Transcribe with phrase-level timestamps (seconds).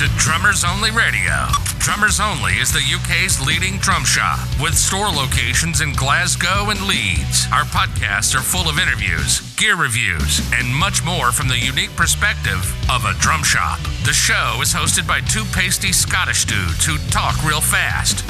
[0.00, 1.44] to Drummers Only Radio.
[1.78, 7.46] Drummers Only is the UK's leading drum shop with store locations in Glasgow and Leeds.
[7.52, 12.64] Our podcasts are full of interviews, gear reviews, and much more from the unique perspective
[12.90, 13.78] of a drum shop.
[14.06, 18.20] The show is hosted by two pasty Scottish dudes who talk real fast.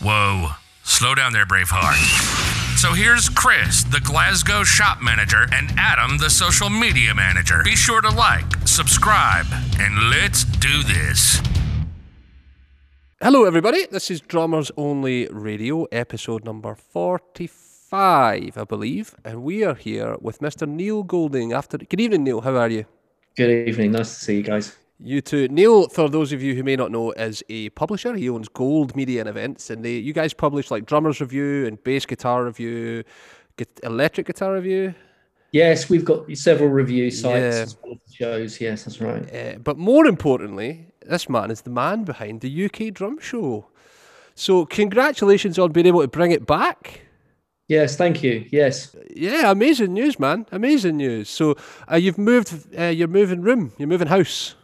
[0.00, 0.52] Whoa,
[0.84, 2.67] slow down there, Braveheart.
[2.78, 7.60] So here's Chris, the Glasgow shop manager, and Adam, the social media manager.
[7.64, 9.46] Be sure to like, subscribe,
[9.80, 11.42] and let's do this.
[13.20, 13.86] Hello, everybody.
[13.90, 19.16] This is Drummers Only Radio, episode number 45, I believe.
[19.24, 20.68] And we are here with Mr.
[20.68, 21.52] Neil Golding.
[21.52, 22.42] After Good evening, Neil.
[22.42, 22.84] How are you?
[23.36, 23.90] Good evening.
[23.90, 24.76] Nice to see you guys.
[25.00, 25.46] You too.
[25.48, 28.14] Neil, for those of you who may not know, is a publisher.
[28.14, 31.82] He owns Gold Media and Events, and they, you guys publish like Drummers Review and
[31.84, 33.04] Bass Guitar Review,
[33.84, 34.94] Electric Guitar Review.
[35.52, 37.62] Yes, we've got several review sites yeah.
[37.62, 38.60] as well as shows.
[38.60, 39.34] Yes, that's right.
[39.34, 43.66] Uh, but more importantly, this man is the man behind the UK Drum Show.
[44.34, 47.02] So, congratulations on being able to bring it back.
[47.68, 48.46] Yes, thank you.
[48.50, 48.94] Yes.
[49.14, 50.46] Yeah, amazing news, man.
[50.52, 51.28] Amazing news.
[51.28, 51.56] So,
[51.90, 52.76] uh, you've moved.
[52.78, 53.72] Uh, you're moving room.
[53.78, 54.54] You're moving house.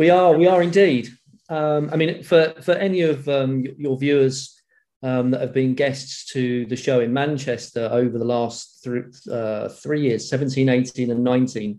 [0.00, 1.10] We are, we are indeed.
[1.50, 4.58] Um, I mean, for for any of um, your viewers
[5.02, 9.68] um, that have been guests to the show in Manchester over the last three, uh,
[9.68, 11.78] three years, 17, 18, and 19,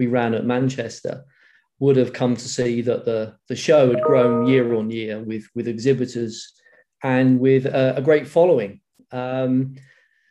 [0.00, 1.24] we ran at Manchester,
[1.78, 5.44] would have come to see that the, the show had grown year on year with,
[5.54, 6.52] with exhibitors
[7.04, 8.80] and with a, a great following.
[9.12, 9.76] Um,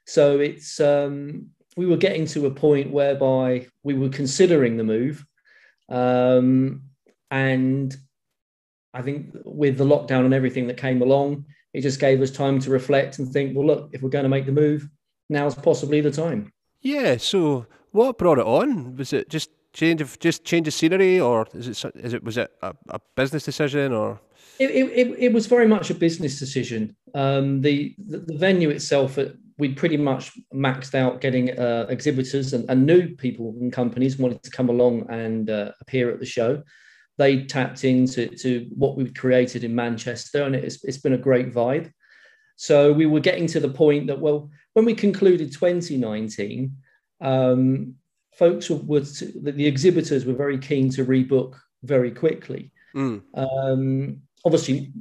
[0.06, 5.26] so it's um, we were getting to a point whereby we were considering the move.
[5.88, 6.89] Um,
[7.32, 7.96] and
[8.94, 12.60] I think with the lockdown and everything that came along, it just gave us time
[12.60, 14.88] to reflect and think, well, look, if we're going to make the move,
[15.30, 16.52] now's possibly the time.
[16.82, 17.18] Yeah.
[17.18, 18.96] So what brought it on?
[18.96, 22.38] Was it just change of just change of scenery, or is it is it was
[22.38, 24.20] it a, a business decision, or?
[24.60, 26.94] It, it, it was very much a business decision.
[27.16, 32.70] Um, the, the, venue itself, uh, we'd pretty much maxed out getting uh, exhibitors and,
[32.70, 36.62] and, new people and companies wanted to come along and uh, appear at the show
[37.20, 41.54] they tapped into to what we've created in Manchester, and it's, it's been a great
[41.54, 41.92] vibe.
[42.56, 46.78] So we were getting to the point that, well, when we concluded 2019,
[47.20, 47.96] um,
[48.38, 52.72] folks were, the exhibitors were very keen to rebook very quickly.
[52.96, 53.22] Mm.
[53.34, 54.94] Um, obviously,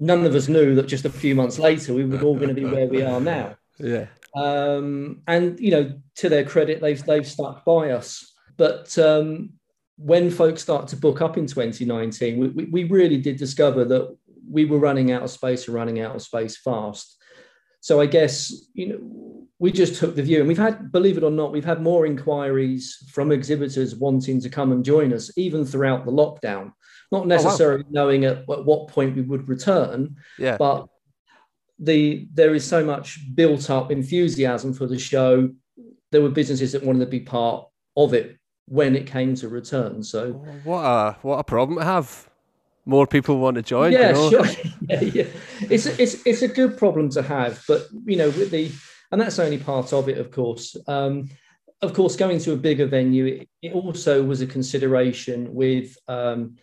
[0.00, 2.54] none of us knew that just a few months later we were all going to
[2.54, 3.56] be where we are now.
[3.80, 4.06] Yeah.
[4.34, 8.34] Um, and you know, to their credit, they've they've stuck by us.
[8.56, 9.57] But um,
[9.98, 14.16] when folks start to book up in 2019, we, we, really did discover that
[14.48, 17.16] we were running out of space and running out of space fast.
[17.80, 21.24] So I guess you know we just took the view, and we've had, believe it
[21.24, 25.64] or not, we've had more inquiries from exhibitors wanting to come and join us, even
[25.64, 26.72] throughout the lockdown.
[27.10, 28.04] Not necessarily oh, wow.
[28.04, 30.56] knowing at, at, what point we would return, yeah.
[30.58, 30.86] but
[31.80, 35.50] the there is so much built up enthusiasm for the show.
[36.12, 37.66] There were businesses that wanted to be part
[37.96, 38.37] of it
[38.68, 40.02] when it came to return.
[40.02, 40.32] So
[40.64, 42.28] what a what a problem to have.
[42.84, 43.92] More people want to join.
[43.92, 44.30] Yeah, you know?
[44.30, 44.46] sure.
[44.88, 45.26] yeah, yeah.
[45.68, 48.72] It's it's it's a good problem to have, but you know, with the
[49.12, 50.76] and that's only part of it, of course.
[50.86, 51.28] Um,
[51.80, 56.56] of course, going to a bigger venue, it, it also was a consideration with um,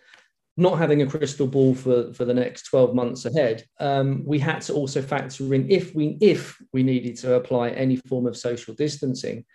[0.57, 3.65] not having a crystal ball for, for the next 12 months ahead.
[3.79, 7.97] Um, we had to also factor in if we if we needed to apply any
[7.97, 9.45] form of social distancing,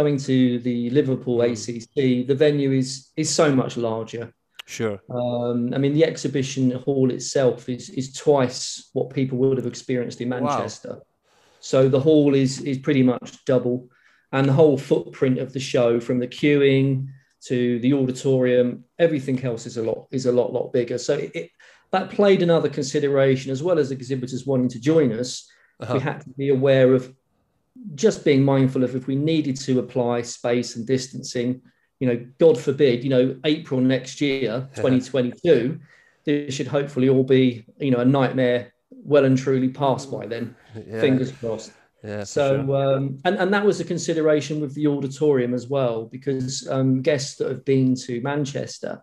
[0.00, 1.52] going to the Liverpool hmm.
[1.52, 4.24] ACC, the venue is is so much larger.
[4.66, 4.98] Sure.
[5.08, 10.20] Um, I mean, the exhibition hall itself is is twice what people would have experienced
[10.20, 10.94] in Manchester.
[10.94, 11.02] Wow.
[11.60, 13.88] So the hall is is pretty much double,
[14.32, 16.88] and the whole footprint of the show, from the queuing
[17.48, 20.98] to the auditorium, everything else is a lot is a lot lot bigger.
[20.98, 21.50] So it, it
[21.92, 25.30] that played another consideration as well as exhibitors wanting to join us.
[25.80, 25.94] Uh-huh.
[25.94, 27.02] We had to be aware of
[27.94, 31.62] just being mindful of if we needed to apply space and distancing,
[32.00, 35.80] you know, God forbid, you know, April next year, 2022,
[36.24, 40.54] this should hopefully all be, you know, a nightmare well and truly passed by then.
[40.86, 41.00] Yeah.
[41.00, 41.72] Fingers crossed.
[42.04, 42.96] Yeah, so, sure.
[42.96, 47.36] um, and, and that was a consideration with the auditorium as well, because um, guests
[47.36, 49.02] that have been to Manchester,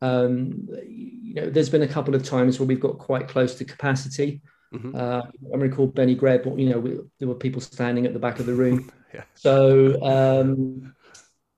[0.00, 3.64] um, you know, there's been a couple of times where we've got quite close to
[3.64, 4.40] capacity.
[4.72, 4.94] Mm-hmm.
[4.94, 5.22] Uh,
[5.52, 8.46] I recall Benny Greb, you know, we, there were people standing at the back of
[8.46, 8.90] the room.
[9.14, 9.24] yeah.
[9.34, 10.94] So um,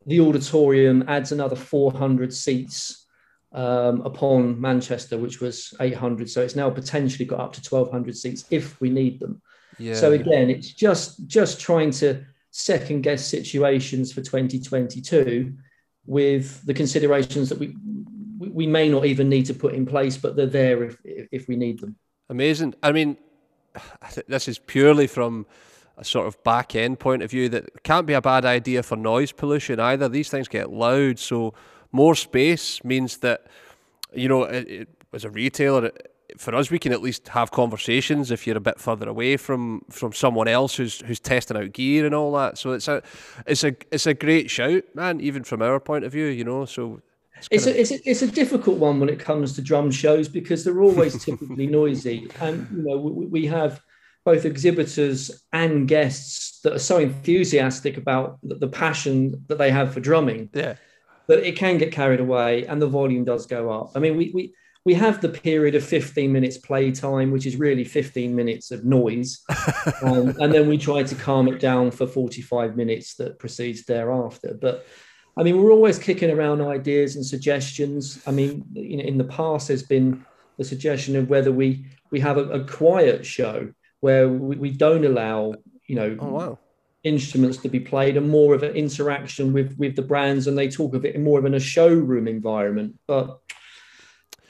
[0.07, 3.07] the auditorium adds another 400 seats
[3.53, 6.29] um, upon Manchester, which was 800.
[6.31, 9.43] So it's now potentially got up to 1,200 seats if we need them.
[9.79, 15.55] Yeah, so again, it's just just trying to second guess situations for 2022
[16.05, 17.75] with the considerations that we
[18.39, 21.49] we, we may not even need to put in place, but they're there if if
[21.49, 21.97] we need them.
[22.33, 22.75] Amazing.
[22.83, 23.19] I mean,
[24.27, 25.47] this is purely from
[25.99, 28.97] a sort of back end point of view that can't be a bad idea for
[28.97, 30.09] noise pollution either.
[30.09, 31.53] These things get loud, so
[31.93, 33.47] more space means that
[34.15, 35.91] you know, it, it, as a retailer,
[36.39, 39.83] for us, we can at least have conversations if you're a bit further away from
[39.91, 42.57] from someone else who's who's testing out gear and all that.
[42.57, 43.03] So it's a
[43.47, 45.21] it's a it's a great shout, man.
[45.21, 46.65] Even from our point of view, you know.
[46.65, 47.03] So
[47.51, 50.29] it's, it's a, it's a, it's a difficult one when it comes to drum shows
[50.29, 53.81] because they're always typically noisy, and you know we, we have
[54.25, 60.01] both exhibitors and guests that are so enthusiastic about the, passion that they have for
[60.01, 60.49] drumming.
[60.55, 60.77] Yeah.
[61.27, 63.93] That it can get carried away, and the volume does go up.
[63.95, 64.55] I mean, we we
[64.85, 69.41] we have the period of 15 minutes playtime, which is really 15 minutes of noise.
[70.03, 74.59] um, and then we try to calm it down for 45 minutes that proceeds thereafter.
[74.61, 74.85] But
[75.37, 78.23] I mean, we're always kicking around ideas and suggestions.
[78.27, 80.25] I mean, you know, in the past, there's been
[80.59, 85.05] the suggestion of whether we we have a, a quiet show where we, we, don't
[85.05, 85.55] allow,
[85.87, 86.59] you know, oh, wow.
[87.05, 90.69] instruments to be played and more of an interaction with with the brands, and they
[90.69, 92.99] talk of it in more of in a showroom environment.
[93.07, 93.39] But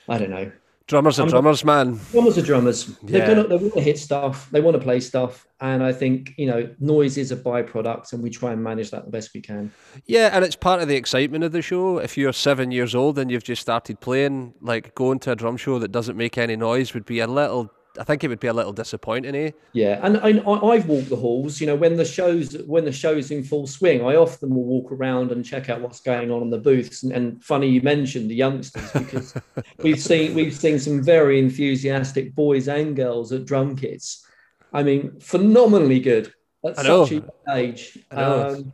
[0.08, 0.50] I don't know.
[0.92, 1.98] Drummers are drummers, man.
[2.10, 2.86] Drummers are drummers.
[2.88, 2.94] Yeah.
[3.04, 4.50] They're gonna, they want to hit stuff.
[4.50, 8.22] They want to play stuff, and I think you know noise is a byproduct, and
[8.22, 9.72] we try and manage that the best we can.
[10.04, 11.96] Yeah, and it's part of the excitement of the show.
[11.96, 15.56] If you're seven years old and you've just started playing, like going to a drum
[15.56, 18.48] show that doesn't make any noise would be a little I think it would be
[18.48, 19.50] a little disappointing, eh?
[19.72, 21.60] Yeah, and, and I've walked the halls.
[21.60, 24.90] You know, when the shows when the show's in full swing, I often will walk
[24.90, 27.02] around and check out what's going on in the booths.
[27.02, 29.34] And, and funny you mentioned the youngsters because
[29.78, 34.26] we've seen we've seen some very enthusiastic boys and girls at drum kits.
[34.72, 36.32] I mean, phenomenally good
[36.64, 37.24] at such a
[37.54, 37.98] age.
[38.10, 38.72] I Um,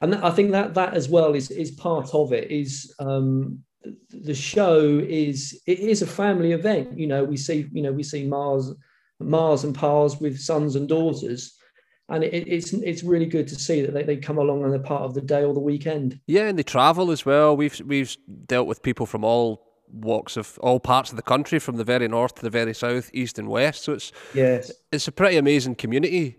[0.00, 2.50] and I think that that as well is is part of it.
[2.50, 3.64] Is um,
[4.10, 6.98] the show is it is a family event.
[6.98, 8.72] You know, we see you know we see Mars,
[9.20, 11.54] Mars and Pars with sons and daughters,
[12.08, 14.80] and it, it's it's really good to see that they, they come along and they're
[14.80, 16.20] part of the day or the weekend.
[16.26, 17.56] Yeah, and they travel as well.
[17.56, 18.16] We've we've
[18.46, 22.08] dealt with people from all walks of all parts of the country, from the very
[22.08, 23.82] north to the very south, east and west.
[23.82, 26.38] So it's yes, it's a pretty amazing community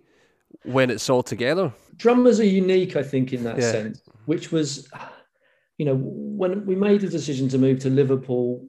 [0.63, 1.73] when it's all together.
[1.95, 3.71] Drummers are unique, I think, in that yeah.
[3.71, 4.87] sense, which was
[5.79, 8.67] you know, when we made the decision to move to Liverpool,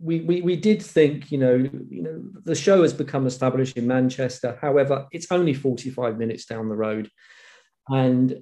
[0.00, 3.86] we, we, we did think, you know, you know, the show has become established in
[3.86, 4.58] Manchester.
[4.60, 7.08] However, it's only 45 minutes down the road.
[7.88, 8.34] And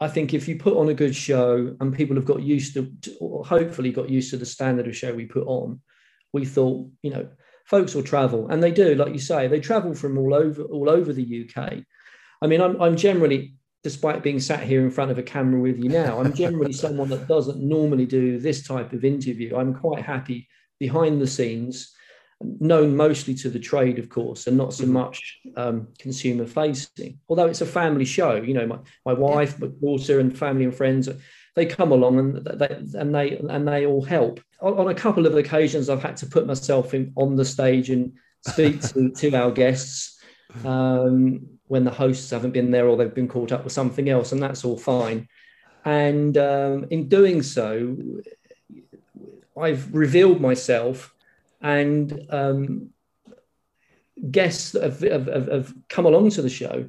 [0.00, 2.88] I think if you put on a good show and people have got used to,
[3.20, 5.80] or hopefully got used to the standard of show we put on,
[6.32, 7.28] we thought, you know,
[7.64, 10.88] folks will travel, and they do, like you say, they travel from all over all
[10.88, 11.82] over the UK.
[12.40, 15.78] I mean, I'm I'm generally despite being sat here in front of a camera with
[15.78, 19.56] you now, I'm generally someone that doesn't normally do this type of interview.
[19.56, 20.48] I'm quite happy
[20.78, 21.94] behind the scenes,
[22.40, 24.94] known mostly to the trade, of course, and not so mm-hmm.
[24.94, 27.18] much um, consumer facing.
[27.28, 30.74] Although it's a family show, you know, my, my wife, my daughter, and family and
[30.74, 31.08] friends,
[31.54, 34.40] they come along and they and they and they all help.
[34.60, 37.90] On, on a couple of occasions, I've had to put myself in, on the stage
[37.90, 38.12] and
[38.46, 40.17] speak to, to our guests.
[40.64, 44.32] Um, when the hosts haven't been there or they've been caught up with something else,
[44.32, 45.28] and that's all fine.
[45.84, 47.96] And um, in doing so,
[49.56, 51.14] I've revealed myself,
[51.60, 52.90] and um,
[54.30, 56.88] guests that have, have, have, come along to the show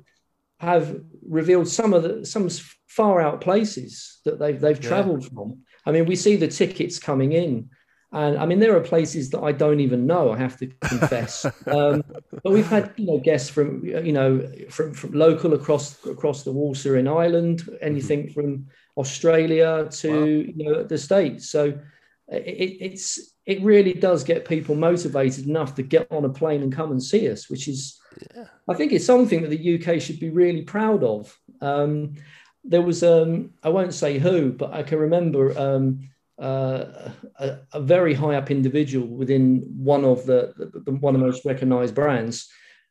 [0.60, 2.50] have revealed some of the some
[2.88, 4.90] far out places that they've they've yeah.
[4.90, 5.60] travelled from.
[5.86, 7.70] I mean, we see the tickets coming in
[8.12, 10.32] and I mean, there are places that I don't even know.
[10.32, 11.46] I have to confess.
[11.68, 12.04] um,
[12.44, 16.52] but we've had you know guests from you know from, from local across across the
[16.52, 18.34] water in Ireland, anything mm-hmm.
[18.34, 20.26] from Australia to wow.
[20.26, 21.52] you know the states.
[21.52, 21.80] So
[22.28, 26.74] it, it's it really does get people motivated enough to get on a plane and
[26.74, 28.00] come and see us, which is
[28.36, 28.46] yeah.
[28.68, 31.38] I think it's something that the UK should be really proud of.
[31.62, 32.16] Um,
[32.64, 35.58] there was um, I won't say who, but I can remember.
[35.60, 36.10] Um,
[36.40, 41.20] uh, a, a, very high up individual within one of the, the, the one of
[41.20, 42.50] the most recognized brands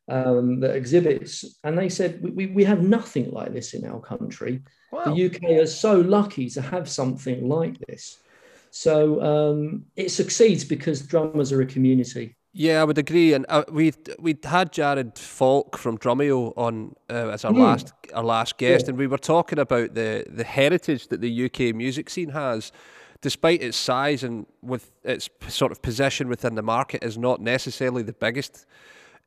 [0.09, 1.45] um, that exhibits.
[1.65, 4.63] And they said, we, we have nothing like this in our country.
[4.93, 5.15] Wow.
[5.15, 8.19] The UK is so lucky to have something like this.
[8.71, 12.37] So um, it succeeds because drummers are a community.
[12.53, 13.35] Yeah, I would agree.
[13.35, 17.61] And uh, we we had Jared Falk from Drumeo on uh, as our mm.
[17.61, 18.91] last our last guest, yeah.
[18.91, 22.73] and we were talking about the the heritage that the UK music scene has
[23.21, 28.03] despite its size and with its sort of position within the market, is not necessarily
[28.03, 28.67] the biggest.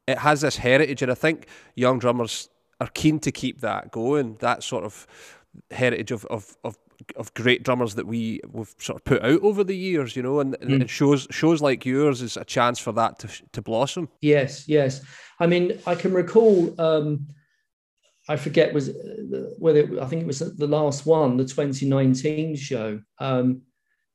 [0.07, 4.37] It has this heritage, and I think young drummers are keen to keep that going.
[4.39, 5.07] That sort of
[5.69, 6.77] heritage of, of, of
[7.15, 10.39] of great drummers that we we've sort of put out over the years, you know,
[10.39, 10.81] and, mm.
[10.81, 14.09] and shows shows like yours is a chance for that to to blossom.
[14.21, 15.01] Yes, yes.
[15.39, 16.79] I mean, I can recall.
[16.79, 17.27] Um,
[18.29, 23.01] I forget was uh, whether I think it was the last one, the 2019 show.
[23.19, 23.63] Um,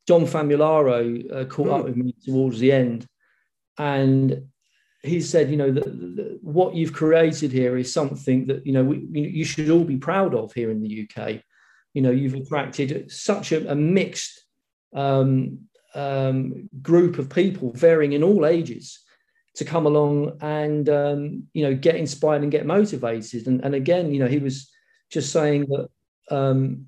[0.07, 1.87] Dom Famularo uh, caught up hmm.
[1.87, 3.07] with me towards the end,
[3.79, 4.47] and
[5.03, 9.07] he said, you know, that, what you've created here is something that you know we,
[9.13, 11.43] you should all be proud of here in the UK.
[11.95, 14.45] You know, you've attracted such a, a mixed
[14.95, 15.61] um,
[15.95, 19.01] um, group of people, varying in all ages,
[19.55, 23.47] to come along and um, you know get inspired and get motivated.
[23.47, 24.71] And, and again, you know, he was
[25.11, 25.89] just saying that
[26.31, 26.87] um,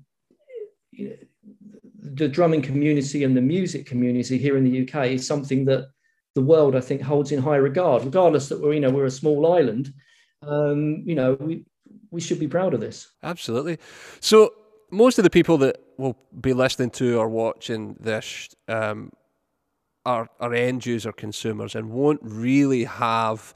[2.13, 5.89] the drumming community and the music community here in the UK is something that
[6.35, 9.11] the world, I think, holds in high regard, regardless that we're, you know, we're a
[9.11, 9.93] small island.
[10.41, 11.65] Um, you know, we
[12.11, 13.11] we should be proud of this.
[13.23, 13.77] Absolutely.
[14.19, 14.53] So
[14.91, 19.11] most of the people that will be listening to or watching this um,
[20.05, 23.53] are are end user consumers and won't really have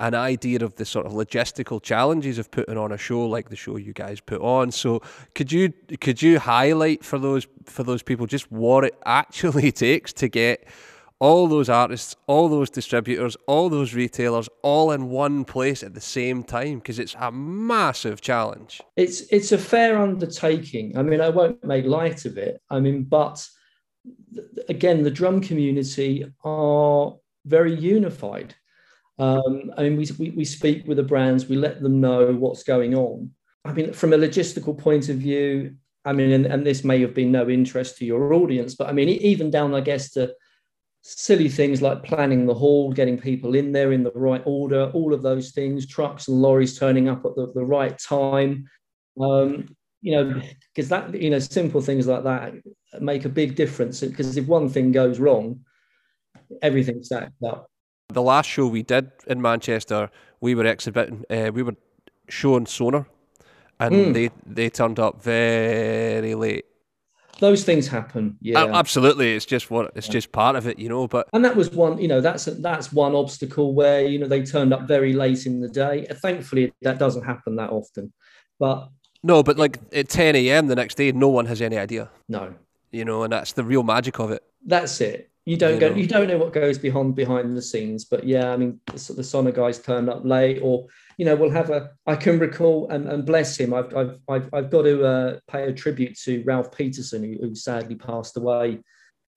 [0.00, 3.56] an idea of the sort of logistical challenges of putting on a show like the
[3.56, 4.72] show you guys put on.
[4.72, 5.02] So
[5.34, 10.12] could you could you highlight for those for those people just what it actually takes
[10.14, 10.66] to get
[11.20, 16.00] all those artists, all those distributors, all those retailers, all in one place at the
[16.00, 18.80] same time because it's a massive challenge.
[18.96, 20.96] It's it's a fair undertaking.
[20.96, 22.62] I mean, I won't make light of it.
[22.70, 23.46] I mean, but
[24.70, 27.14] again, the drum community are
[27.44, 28.54] very unified.
[29.20, 32.62] Um, I mean, we, we, we speak with the brands, we let them know what's
[32.62, 33.30] going on.
[33.66, 37.14] I mean, from a logistical point of view, I mean, and, and this may have
[37.14, 40.34] been no interest to your audience, but I mean, even down, I guess, to
[41.02, 45.12] silly things like planning the hall, getting people in there in the right order, all
[45.12, 48.68] of those things, trucks and lorries turning up at the, the right time.
[49.20, 50.42] Um, you know,
[50.74, 52.54] because that, you know, simple things like that
[53.00, 54.00] make a big difference.
[54.00, 55.60] Because if one thing goes wrong,
[56.62, 57.69] everything stacks up.
[58.12, 61.76] The last show we did in Manchester, we were exhibiting, uh, we were
[62.28, 63.06] showing Sonor,
[63.78, 64.12] and mm.
[64.14, 66.64] they they turned up very late
[67.40, 68.36] those things happen.
[68.40, 69.34] Yeah, absolutely.
[69.34, 71.08] It's just what it's just part of it, you know.
[71.08, 74.44] But and that was one, you know, that's that's one obstacle where you know they
[74.44, 76.06] turned up very late in the day.
[76.10, 78.12] Thankfully, that doesn't happen that often.
[78.58, 78.90] But
[79.22, 80.68] no, but like at 10 a.m.
[80.68, 82.10] the next day, no one has any idea.
[82.28, 82.54] No,
[82.92, 84.42] you know, and that's the real magic of it.
[84.64, 85.30] That's it.
[85.50, 85.88] You don't you go.
[85.88, 85.96] Know.
[85.96, 88.04] You don't know what goes behind behind the scenes.
[88.04, 90.86] But yeah, I mean, the, the Sonor guys turned up late, or
[91.18, 91.90] you know, we'll have a.
[92.06, 93.74] I can recall and, and bless him.
[93.74, 97.56] I've I've I've, I've got to uh, pay a tribute to Ralph Peterson, who, who
[97.56, 98.78] sadly passed away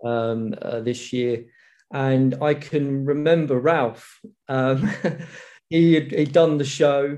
[0.05, 1.45] um, uh, this year.
[1.91, 4.19] And I can remember Ralph.
[4.47, 4.87] Um,
[5.71, 7.17] he had he'd done the show,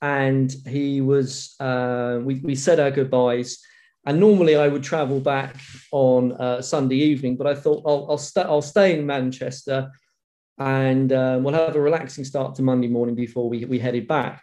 [0.00, 1.54] and he was.
[1.60, 3.64] Uh, we we said our goodbyes.
[4.04, 5.56] And normally I would travel back
[5.92, 9.90] on uh, Sunday evening, but I thought I'll I'll, st- I'll stay in Manchester
[10.58, 14.42] and um, we'll have a relaxing start to Monday morning before we, we headed back.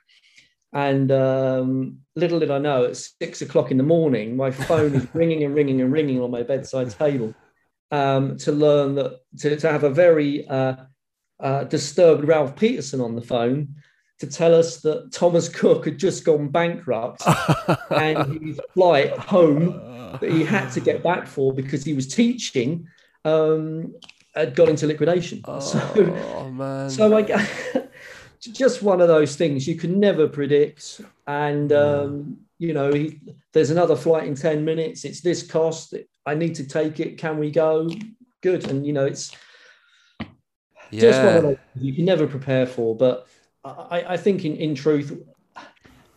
[0.73, 5.07] And um, little did I know, at six o'clock in the morning, my phone is
[5.13, 7.33] ringing and ringing and ringing on my bedside table
[7.91, 10.75] um, to learn that to, to have a very uh,
[11.39, 13.75] uh, disturbed Ralph Peterson on the phone
[14.19, 17.23] to tell us that Thomas Cook had just gone bankrupt
[17.89, 22.87] and his flight home that he had to get back for because he was teaching
[23.25, 23.93] um,
[24.35, 25.41] had gone into liquidation.
[25.47, 26.89] Oh, so, man.
[26.89, 27.47] So I
[28.39, 31.01] just one of those things you can never predict.
[31.27, 33.19] And um, you know, he,
[33.53, 35.05] there's another flight in 10 minutes.
[35.05, 35.93] It's this cost.
[36.25, 37.17] I need to take it.
[37.17, 37.89] Can we go?
[38.41, 38.69] Good.
[38.69, 39.35] And you know, it's
[40.91, 41.01] yeah.
[41.01, 42.95] just one of those you can never prepare for.
[42.95, 43.27] But
[43.63, 45.11] I, I think in, in truth,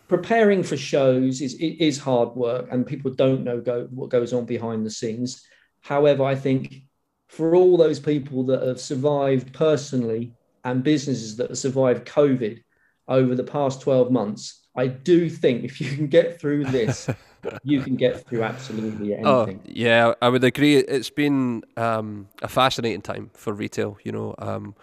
[0.08, 4.44] preparing for shows is is hard work and people don't know go, what goes on
[4.44, 5.44] behind the scenes.
[5.80, 6.82] However, I think
[7.28, 10.32] for all those people that have survived personally
[10.64, 12.62] and businesses that have survived COVID
[13.08, 17.08] over the past 12 months, I do think if you can get through this,
[17.62, 19.60] you can get through absolutely oh, anything.
[19.64, 20.76] Oh, yeah, I would agree.
[20.76, 23.98] It's been um, a fascinating time for retail.
[24.04, 24.74] You know, um,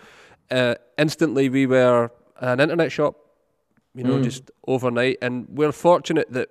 [0.52, 3.16] uh, instantly we were an internet shop,
[3.94, 4.24] you know, mm.
[4.24, 6.50] just overnight, and we're fortunate that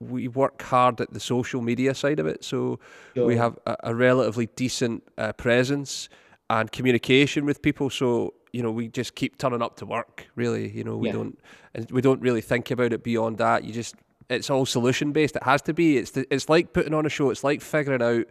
[0.00, 2.44] we work hard at the social media side of it.
[2.44, 2.78] So
[3.14, 3.26] sure.
[3.26, 6.08] we have a, a relatively decent uh, presence
[6.50, 7.90] and communication with people.
[7.90, 10.28] So you know, we just keep turning up to work.
[10.36, 11.14] Really, you know, we yeah.
[11.14, 11.38] don't
[11.74, 13.64] and we don't really think about it beyond that.
[13.64, 13.96] You just
[14.30, 15.36] it's all solution based.
[15.36, 15.98] It has to be.
[15.98, 17.30] It's the, it's like putting on a show.
[17.30, 18.26] It's like figuring out.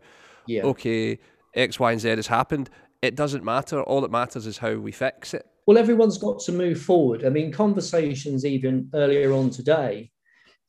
[0.46, 0.64] Yeah.
[0.64, 1.20] Okay,
[1.54, 2.70] X, Y, and Z has happened.
[3.02, 3.82] It doesn't matter.
[3.82, 5.46] All that matters is how we fix it.
[5.66, 7.26] Well, everyone's got to move forward.
[7.26, 10.12] I mean, conversations even earlier on today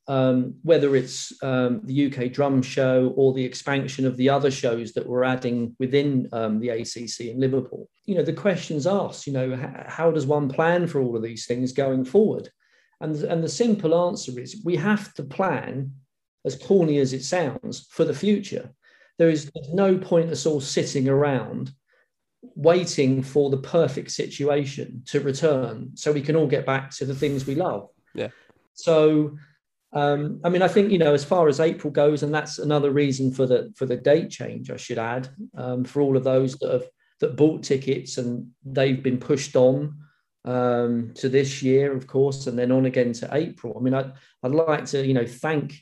[0.07, 4.93] um, whether it's um, the UK Drum Show or the expansion of the other shows
[4.93, 7.89] that we're adding within um, the ACC in Liverpool.
[8.05, 11.23] You know, the questions asked, you know, how, how does one plan for all of
[11.23, 12.49] these things going forward?
[13.01, 15.91] And, and the simple answer is we have to plan,
[16.45, 18.71] as corny as it sounds, for the future.
[19.17, 21.71] There is no point us all sitting around
[22.55, 27.15] waiting for the perfect situation to return so we can all get back to the
[27.15, 27.89] things we love.
[28.13, 28.29] Yeah.
[28.73, 29.37] So
[29.95, 32.91] um, I mean, I think you know, as far as April goes, and that's another
[32.91, 34.69] reason for the for the date change.
[34.69, 36.83] I should add um, for all of those that have
[37.21, 39.97] that bought tickets and they've been pushed on
[40.43, 43.75] um, to this year, of course, and then on again to April.
[43.77, 44.11] I mean, I'd,
[44.43, 45.75] I'd like to you know thank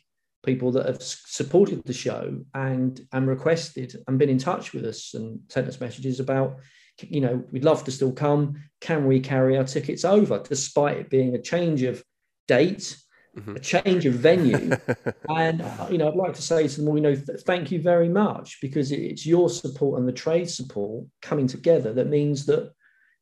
[0.43, 5.13] people that have supported the show and and requested and been in touch with us
[5.13, 6.57] and sent us messages about
[7.01, 11.09] you know we'd love to still come can we carry our tickets over despite it
[11.09, 12.03] being a change of
[12.47, 12.95] date
[13.37, 13.55] mm-hmm.
[13.55, 14.75] a change of venue.
[15.29, 17.71] and, uh, you know, I'd like to say to them all, you know, th- thank
[17.71, 22.45] you very much because it's your support and the trade support coming together that means
[22.47, 22.71] that,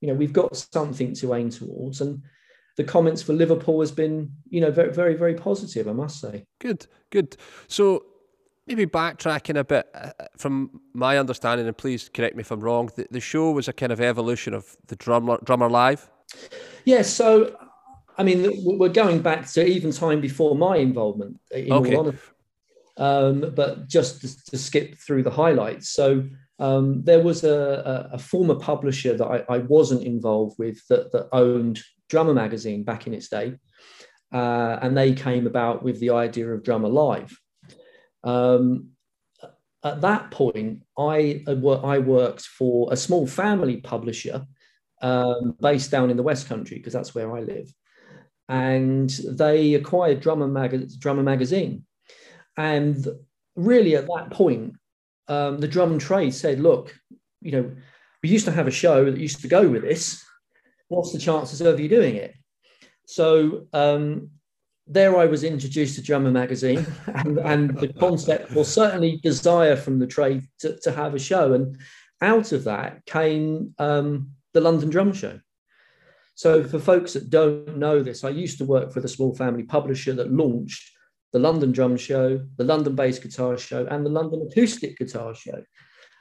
[0.01, 2.01] you know, we've got something to aim towards.
[2.01, 2.23] And
[2.77, 6.45] the comments for Liverpool has been, you know, very, very, very positive, I must say.
[6.59, 7.37] Good, good.
[7.67, 8.05] So,
[8.67, 12.89] maybe backtracking a bit uh, from my understanding, and please correct me if I'm wrong.
[12.95, 16.09] The, the show was a kind of evolution of the drummer drummer live.
[16.33, 16.49] Yes.
[16.85, 17.57] Yeah, so
[18.17, 21.39] I mean, we're going back to even time before my involvement.
[21.51, 22.17] In okay.
[22.97, 25.89] Um, but just to, to, skip through the highlights.
[25.89, 26.25] So
[26.59, 31.11] um, there was a, a, a, former publisher that I, I, wasn't involved with that,
[31.13, 33.55] that, owned Drummer Magazine back in its day.
[34.31, 37.37] Uh, and they came about with the idea of Drummer Live.
[38.23, 38.89] Um,
[39.83, 44.45] at that point, I, I worked for a small family publisher
[45.01, 47.73] um, based down in the West Country, because that's where I live
[48.51, 51.85] and they acquired Drummer, Mag- Drummer Magazine.
[52.57, 53.07] And
[53.55, 54.73] really, at that point,
[55.29, 56.93] um, the drum trade said, "Look,
[57.39, 57.71] you know,
[58.21, 60.21] we used to have a show that used to go with this.
[60.91, 62.35] What's the chances of you doing it?"
[63.05, 64.29] So um,
[64.87, 69.99] there, I was introduced to Drummer Magazine, and, and the concept was certainly desire from
[69.99, 71.77] the trade to, to have a show, and
[72.21, 75.39] out of that came um, the London Drum Show.
[76.35, 79.63] So, for folks that don't know this, I used to work for the small family
[79.63, 80.91] publisher that launched
[81.31, 85.63] the London Drum Show, the London Bass Guitar Show, and the London Acoustic Guitar Show,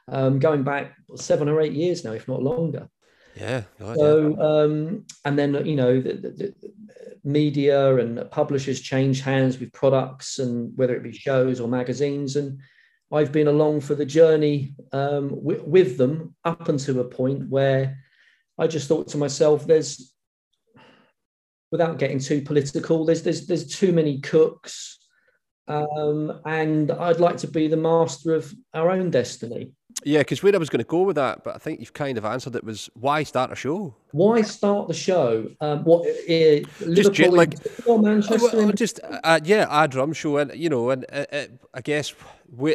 [0.09, 2.89] um, going back seven or eight years now, if not longer.
[3.37, 3.63] Yeah.
[3.79, 6.55] so, um, and then you know, the, the, the,
[7.23, 12.61] media and publishers change hands with products, and whether it be shows or magazines, and
[13.13, 17.99] I've been along for the journey um, w- with them up until a point where
[18.59, 20.15] I just thought to myself, there's
[21.73, 24.99] without getting too political, there's there's there's too many cooks.
[25.69, 29.73] Um, and I'd like to be the master of our own destiny.
[30.05, 32.17] Yeah, because where I was going to go with that, but I think you've kind
[32.17, 33.95] of answered it was why start a show?
[34.13, 35.51] Why start the show?
[35.61, 37.55] Um, what uh, just Liverpool, like
[37.87, 38.57] Manchester?
[38.57, 42.15] Well, just uh, yeah, a drum show, and you know, and uh, uh I guess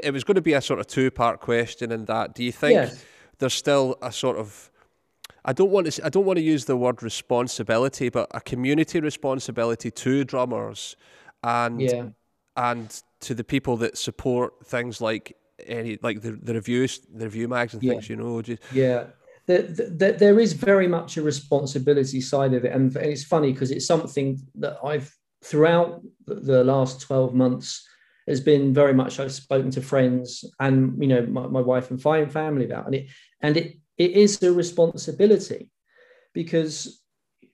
[0.04, 1.92] it was going to be a sort of two part question.
[1.92, 3.04] In that, do you think yes.
[3.40, 4.70] there's still a sort of
[5.46, 9.00] I don't want to I don't want to use the word responsibility, but a community
[9.00, 10.96] responsibility to drummers
[11.44, 12.08] and yeah.
[12.58, 15.36] and to the people that support things like
[15.68, 18.16] any like the, the reviews the review mags and things yeah.
[18.16, 19.06] you know just, yeah
[19.48, 23.72] there, there, there is very much a responsibility side of it and it's funny because
[23.72, 27.88] it's something that i've throughout the last 12 months
[28.28, 32.02] has been very much i've spoken to friends and you know my, my wife and
[32.02, 33.08] family about and it
[33.42, 35.70] and it it is a responsibility
[36.34, 37.02] because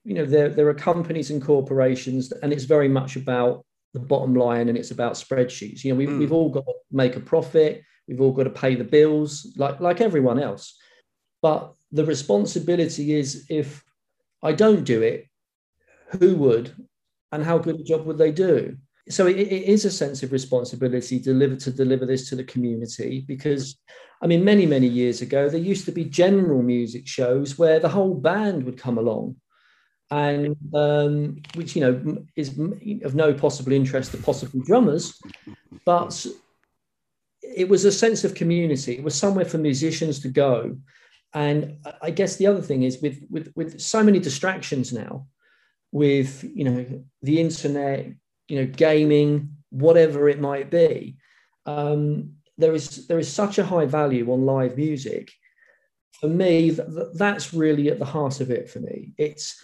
[0.04, 4.34] you know there, there are companies and corporations and it's very much about the bottom
[4.34, 6.20] line and it's about spreadsheets you know we, mm.
[6.20, 9.80] we've all got to make a profit we've all got to pay the bills like
[9.80, 10.78] like everyone else.
[11.42, 13.84] But the responsibility is if
[14.44, 15.28] i don't do it
[16.20, 16.74] who would?
[17.32, 18.78] And how good a job would they do?
[19.10, 23.78] So it, it is a sense of responsibility to deliver this to the community because
[24.22, 27.90] I mean, many, many years ago, there used to be general music shows where the
[27.90, 29.38] whole band would come along,
[30.12, 32.50] and um, which you know is
[33.04, 35.20] of no possible interest to possible drummers,
[35.86, 36.24] but
[37.56, 38.94] it was a sense of community.
[38.94, 40.78] It was somewhere for musicians to go,
[41.34, 45.28] and I guess the other thing is with with with so many distractions now,
[45.92, 48.08] with you know the internet,
[48.48, 51.18] you know gaming, whatever it might be.
[51.66, 55.32] Um, there is there is such a high value on live music.
[56.20, 58.70] For me, th- that's really at the heart of it.
[58.70, 59.64] For me, it's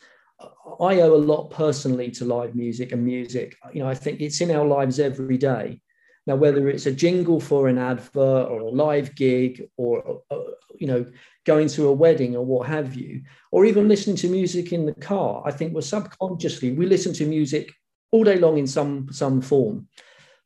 [0.79, 3.55] I owe a lot personally to live music and music.
[3.73, 5.81] You know, I think it's in our lives every day.
[6.27, 10.39] Now, whether it's a jingle for an advert or a live gig or, uh,
[10.77, 11.05] you know,
[11.45, 14.93] going to a wedding or what have you, or even listening to music in the
[14.93, 17.71] car, I think we're subconsciously, we listen to music
[18.11, 19.87] all day long in some, some form.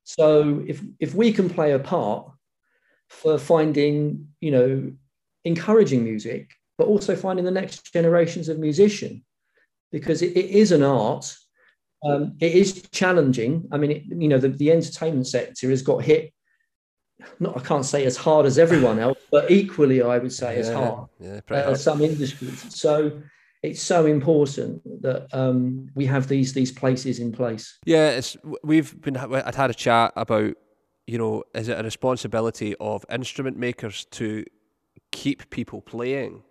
[0.04, 2.32] So if, if we can play a part
[3.10, 4.91] for finding, you know,
[5.46, 9.26] encouraging music, but also finding the next generations of musician,
[9.91, 11.36] because it, it is an art
[12.03, 13.67] um, it is challenging.
[13.71, 16.33] I mean, it, you know, the, the entertainment sector has got hit.
[17.39, 20.59] Not, I can't say as hard as everyone else, but equally, I would say yeah,
[20.59, 22.73] as hard yeah, as some industries.
[22.75, 23.21] So
[23.61, 27.77] it's so important that um, we have these these places in place.
[27.85, 29.17] Yeah, it's we've been.
[29.17, 30.55] I'd had a chat about,
[31.05, 34.43] you know, is it a responsibility of instrument makers to
[35.11, 36.41] keep people playing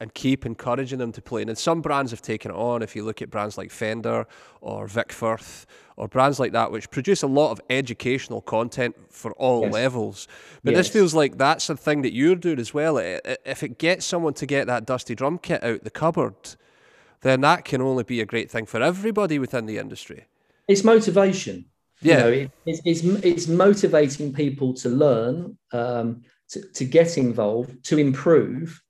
[0.00, 1.42] and keep encouraging them to play.
[1.42, 2.82] And some brands have taken it on.
[2.82, 4.26] If you look at brands like Fender
[4.62, 9.32] or Vic Firth or brands like that, which produce a lot of educational content for
[9.32, 9.72] all yes.
[9.72, 10.28] levels.
[10.64, 10.86] But yes.
[10.86, 12.96] this feels like that's a thing that you're doing as well.
[12.96, 16.56] If it gets someone to get that dusty drum kit out the cupboard,
[17.20, 20.24] then that can only be a great thing for everybody within the industry.
[20.66, 21.66] It's motivation.
[22.00, 27.18] Yeah, you know, it, it's, it's, it's motivating people to learn, um, to, to get
[27.18, 28.82] involved, to improve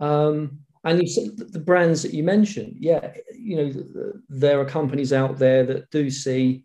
[0.00, 5.64] um, and the brands that you mentioned, yeah, you know, there are companies out there
[5.64, 6.64] that do see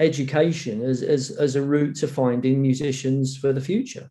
[0.00, 4.10] education as, as, as a route to finding musicians for the future.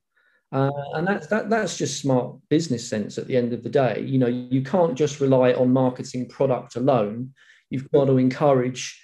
[0.53, 4.03] Uh, and that's that, that's just smart business sense at the end of the day.
[4.05, 7.33] You know, you can't just rely on marketing product alone.
[7.69, 9.01] You've got to encourage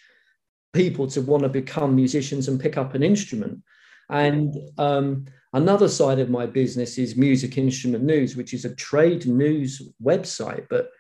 [0.74, 3.63] people to want to become musicians and pick up an instrument.
[4.10, 5.26] And um,
[5.58, 10.67] Another side of my business is Music Instrument News, which is a trade news website.
[10.70, 10.91] But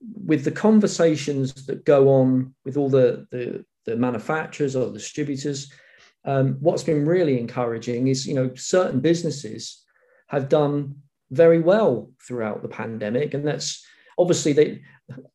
[0.00, 5.70] with the conversations that go on with all the, the, the manufacturers or distributors,
[6.24, 9.84] um, what's been really encouraging is, you know, certain businesses
[10.28, 10.94] have done
[11.30, 13.34] very well throughout the pandemic.
[13.34, 13.84] And that's
[14.16, 14.80] obviously they,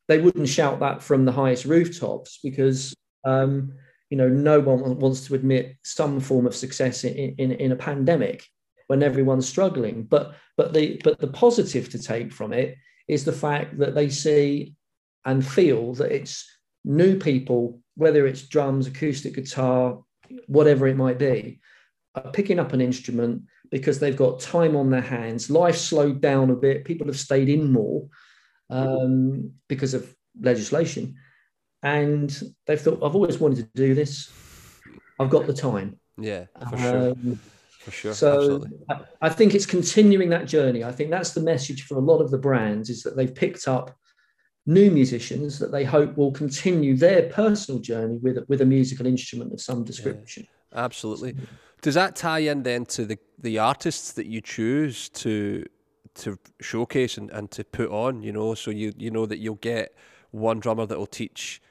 [0.08, 3.74] they wouldn't shout that from the highest rooftops because, um,
[4.10, 7.76] you know, no one wants to admit some form of success in, in, in a
[7.76, 8.44] pandemic
[8.92, 10.04] when everyone's struggling.
[10.04, 12.76] But but the but the positive to take from it
[13.08, 14.76] is the fact that they see
[15.24, 16.46] and feel that it's
[16.84, 20.04] new people, whether it's drums, acoustic guitar,
[20.48, 21.62] whatever it might be,
[22.16, 25.50] are picking up an instrument because they've got time on their hands.
[25.50, 26.84] Life slowed down a bit.
[26.84, 28.10] People have stayed in more
[28.70, 31.16] um, because of legislation.
[31.82, 32.30] And
[32.68, 34.30] they've thought, I've always wanted to do this.
[35.18, 35.98] I've got the time.
[36.18, 37.38] Yeah, for um, sure
[37.84, 38.14] for sure.
[38.14, 40.84] So I, I think it's continuing that journey.
[40.84, 43.68] I think that's the message for a lot of the brands is that they've picked
[43.68, 43.96] up
[44.68, 49.52] new musicians that they hope will continue their personal journey with with a musical instrument
[49.52, 50.48] of some description.
[50.72, 51.36] Yeah, absolutely.
[51.82, 55.66] Does that tie in then to the the artists that you choose to
[56.14, 58.22] to showcase and, and to put on?
[58.22, 59.96] You know, so you you know that you'll get
[60.30, 61.62] one drummer that will teach.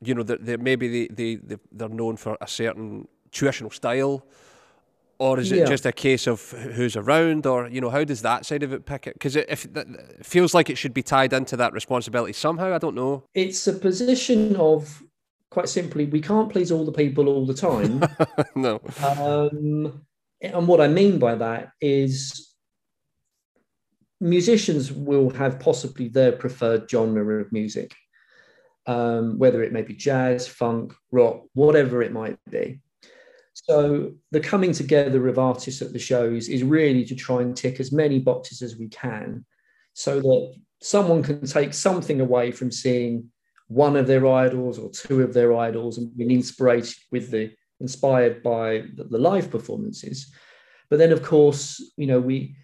[0.00, 4.24] You know that maybe they, they they're known for a certain traditional style
[5.24, 5.64] or is it yeah.
[5.64, 8.84] just a case of who's around or you know how does that side of it
[8.84, 9.14] pick it?
[9.14, 9.88] Because it, if it
[10.22, 13.24] feels like it should be tied into that responsibility somehow i don't know.
[13.34, 15.02] It's a position of
[15.50, 18.04] quite simply we can't please all the people all the time.
[18.56, 18.80] No.
[19.02, 20.04] Um,
[20.40, 22.54] and what i mean by that is
[24.20, 27.94] musicians will have possibly their preferred genre of music
[28.86, 32.80] um, whether it may be jazz funk rock whatever it might be
[33.66, 37.80] so the coming together of artists at the shows is really to try and tick
[37.80, 39.44] as many boxes as we can
[39.94, 43.30] so that someone can take something away from seeing
[43.68, 47.50] one of their idols or two of their idols and being inspired with the
[47.80, 50.30] inspired by the live performances.
[50.90, 52.56] But then of course, you know, we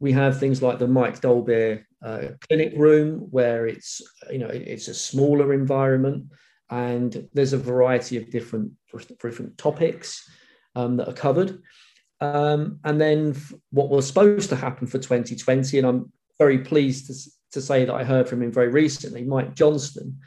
[0.00, 4.88] we have things like the Mike Dolbear uh, clinic room where it's you know it's
[4.88, 6.24] a smaller environment
[6.70, 8.72] and there's a variety of different
[9.22, 10.28] different topics
[10.74, 11.62] um, that are covered.
[12.20, 13.36] Um, and then
[13.70, 17.14] what was supposed to happen for 2020, and I'm very pleased to,
[17.52, 20.18] to say that I heard from him very recently, Mike Johnston,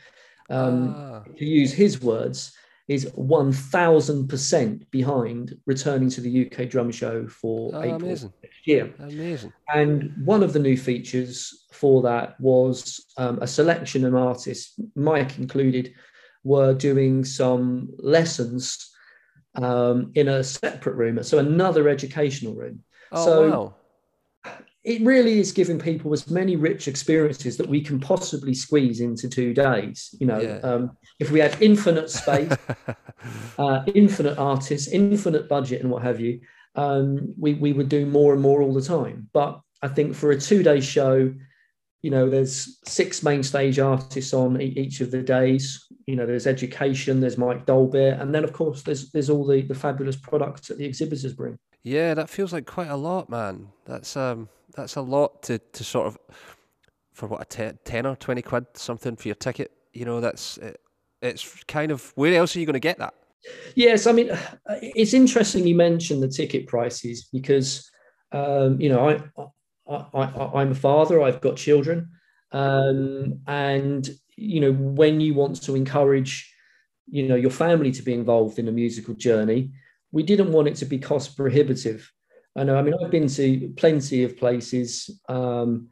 [0.50, 1.24] um, ah.
[1.38, 2.54] to use his words,
[2.88, 8.34] is 1000% behind returning to the UK drum show for oh, April amazing.
[8.44, 8.94] next year.
[9.00, 9.54] Amazing.
[9.74, 15.38] And one of the new features for that was um, a selection of artists, Mike
[15.38, 15.94] included,
[16.44, 18.93] were doing some lessons
[19.56, 22.84] um, in a separate room, so another educational room.
[23.12, 23.76] Oh, so, wow.
[24.84, 29.30] it really is giving people as many rich experiences that we can possibly squeeze into
[29.30, 30.14] two days.
[30.20, 30.58] You know, Yeah.
[30.64, 32.52] um, if we had infinite space,
[33.58, 36.42] uh, infinite artists, infinite budget, and what have you,
[36.76, 39.30] um, we we would do more and more all the time.
[39.34, 41.34] But I think for a two-day show,
[42.04, 45.88] you know, there's six main stage artists on e- each of the days.
[46.06, 49.62] You know, there's education, there's Mike Dolbear, and then of course there's there's all the
[49.62, 51.58] the fabulous products that the exhibitors bring.
[51.82, 53.70] Yeah, that feels like quite a lot, man.
[53.86, 56.18] That's um, that's a lot to, to sort of
[57.14, 59.72] for what a te- ten or twenty quid something for your ticket.
[59.94, 60.82] You know, that's it,
[61.22, 63.14] it's kind of where else are you going to get that?
[63.76, 64.30] Yes, I mean
[64.70, 67.90] it's interesting you mentioned the ticket prices because
[68.34, 69.46] um, you know I,
[69.90, 72.10] I, I'm a father, I've got children,
[72.52, 76.52] um, and you know when you want to encourage
[77.10, 79.72] you know your family to be involved in a musical journey,
[80.12, 82.10] we didn't want it to be cost prohibitive.
[82.56, 82.78] I know.
[82.78, 85.90] I mean, I've been to plenty of places, um,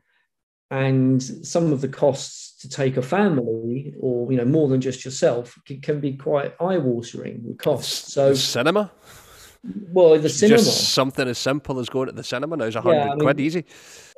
[0.70, 5.04] and some of the costs to take a family, or you know, more than just
[5.04, 7.44] yourself, can, can be quite eye-watering.
[7.48, 8.14] The costs.
[8.14, 8.92] So, cinema,
[9.64, 10.58] well, the cinema.
[10.58, 13.10] just something as simple as going to the cinema now is a hundred Yeah, I
[13.10, 13.60] mean- quid easy.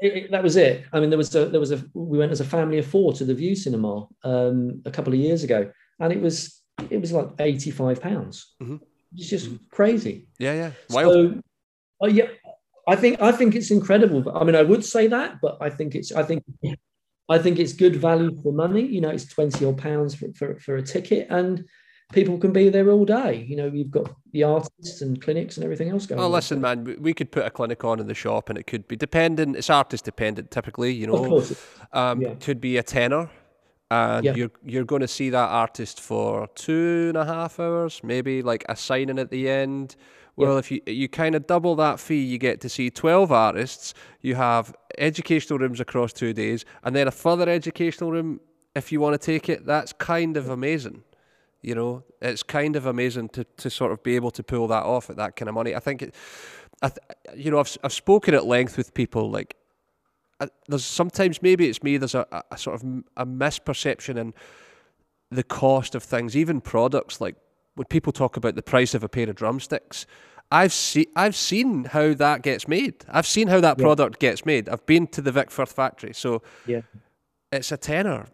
[0.01, 0.85] it, it- that was it.
[0.93, 3.13] I mean, there was a there was a we went as a family of four
[3.13, 7.11] to the Vue Cinema um, a couple of years ago, and it was it was
[7.11, 8.53] like eighty five pounds.
[8.61, 8.79] Mhm.
[9.15, 10.27] It's just crazy.
[10.39, 11.13] Yeah, yeah, wild.
[11.13, 11.41] So,
[12.01, 12.27] oh yeah,
[12.87, 14.35] I think I think it's incredible.
[14.35, 16.43] I mean, I would say that, but I think it's I think
[17.29, 18.81] I think it's good value for money.
[18.85, 21.65] You know, it's twenty odd pounds for, for, for a ticket, and
[22.13, 23.45] people can be there all day.
[23.47, 26.17] You know, you've got the artists and clinics and everything else going.
[26.19, 26.33] Well, on.
[26.33, 28.95] listen, man, we- could put a clinic on in the shop, and it could be
[28.95, 29.55] dependent.
[29.55, 30.93] It's artist dependent, typically.
[30.93, 31.53] You of know, course,
[31.91, 32.33] um, yeah.
[32.35, 33.29] could be a tenor,
[33.91, 34.35] and Yeah.
[34.35, 38.63] you're you're going to see that artist for two and a half hours, maybe like
[38.69, 39.95] a signing at the end.
[40.35, 43.93] Well, if you you kind of double that fee, you get to see twelve artists.
[44.21, 48.39] You have educational rooms across two days, and then a further educational room
[48.75, 49.65] if you want to take it.
[49.67, 51.03] That's kind of amazing.
[51.63, 54.83] You know, it's kind of amazing to, to sort of be able to pull that
[54.83, 55.73] off at that kind of money.
[55.73, 56.13] I think it,
[56.81, 56.99] I th-
[57.43, 59.55] you know, I've I've spoken at length with people like
[60.41, 61.95] uh, there's sometimes maybe it's me.
[61.97, 62.83] There's a, a- sort of
[63.15, 64.33] a misperception in
[65.31, 67.21] the cost of things, even products.
[67.21, 67.37] Like
[67.75, 70.05] when people talk about the price of a pair of drumsticks,
[70.51, 73.05] I've seen I've seen how that gets made.
[73.07, 73.83] I've seen how that Yeah.
[73.85, 74.67] product gets made.
[74.67, 76.81] I've been to the Vic Firth factory, so yeah.
[77.53, 78.25] it's a tenner.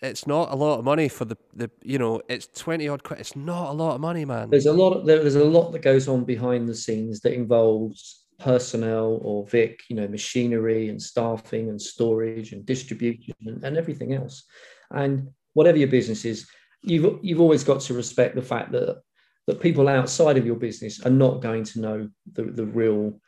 [0.00, 3.18] It's not a lot of money for the, the you know it's twenty odd quid.
[3.20, 4.50] It's not a lot of money, man.
[4.50, 7.32] there's a lot of, there- there's a lot that goes on behind the scenes that
[7.34, 13.76] involves personnel or vic you know machinery and staffing and storage and distribution and, and
[13.76, 14.44] everything else
[14.92, 16.46] and whatever your business is
[16.82, 19.00] you've you've always got to respect the fact that
[19.48, 23.20] that people outside of your business are not going to know the, the real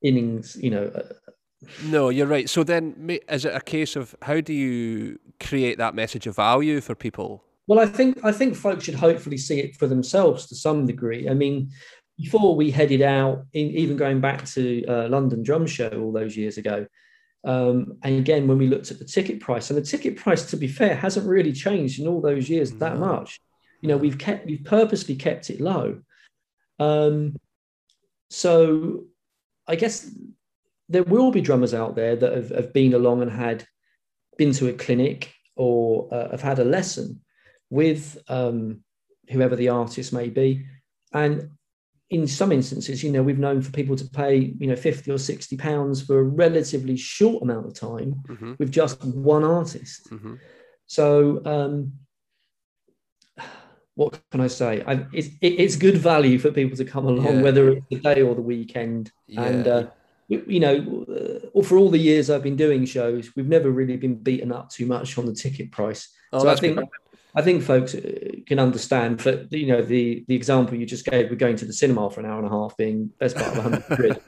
[0.00, 0.90] innings you know
[1.84, 2.48] No, you're right.
[2.48, 6.80] So then, is it a case of how do you create that message of value
[6.80, 7.44] for people?
[7.66, 11.28] Well, I think I think folks should hopefully see it for themselves to some degree.
[11.28, 11.70] I mean,
[12.18, 16.36] before we headed out, in, even going back to uh, London Drum Show all those
[16.36, 16.86] years ago,
[17.44, 20.56] um, and again when we looked at the ticket price, and the ticket price, to
[20.56, 23.40] be fair, hasn't really changed in all those years that much.
[23.80, 26.00] You know, we've kept we've purposely kept it low.
[26.78, 27.36] Um,
[28.30, 29.04] so,
[29.66, 30.10] I guess
[30.88, 33.64] there will be drummers out there that have, have been along and had
[34.36, 37.20] been to a clinic or uh, have had a lesson
[37.70, 38.80] with um,
[39.30, 40.66] whoever the artist may be.
[41.12, 41.50] And
[42.10, 45.18] in some instances, you know, we've known for people to pay, you know, 50 or
[45.18, 48.52] 60 pounds for a relatively short amount of time Mm-hmm.
[48.58, 50.10] with just one artist.
[50.10, 50.34] Mm-hmm.
[50.86, 51.92] So, um,
[53.94, 54.82] what can I say?
[54.86, 57.42] I, it's, it's good value for people to come along, Yeah.
[57.42, 59.10] whether it's the day or the weekend.
[59.36, 59.86] And, uh,
[60.46, 63.96] you know, uh, or for all the years I've been doing shows, we've never really
[63.96, 66.08] been beaten up too much on the ticket price.
[66.32, 66.88] oh, so I think good.
[67.36, 69.20] I think folks uh, can understand.
[69.20, 72.20] For you know, the the example you just gave, we're going to the cinema for
[72.20, 74.20] an hour and a half, being best part of a hundred quid.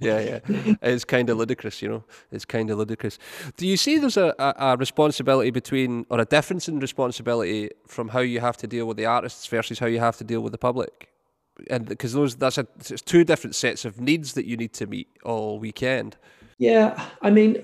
[0.00, 0.74] yeah, yeah.
[0.82, 2.04] It's kind of ludicrous, you know.
[2.32, 3.18] It's kind of ludicrous.
[3.56, 8.08] Do you see there's a, a, a responsibility between, or a difference in responsibility from
[8.08, 10.52] how you have to deal with the artists versus how you have to deal with
[10.52, 11.10] the public?
[11.70, 14.86] And because those, that's a, it's two different sets of needs that you need to
[14.86, 16.16] meet all weekend.
[16.58, 17.62] Yeah, I mean,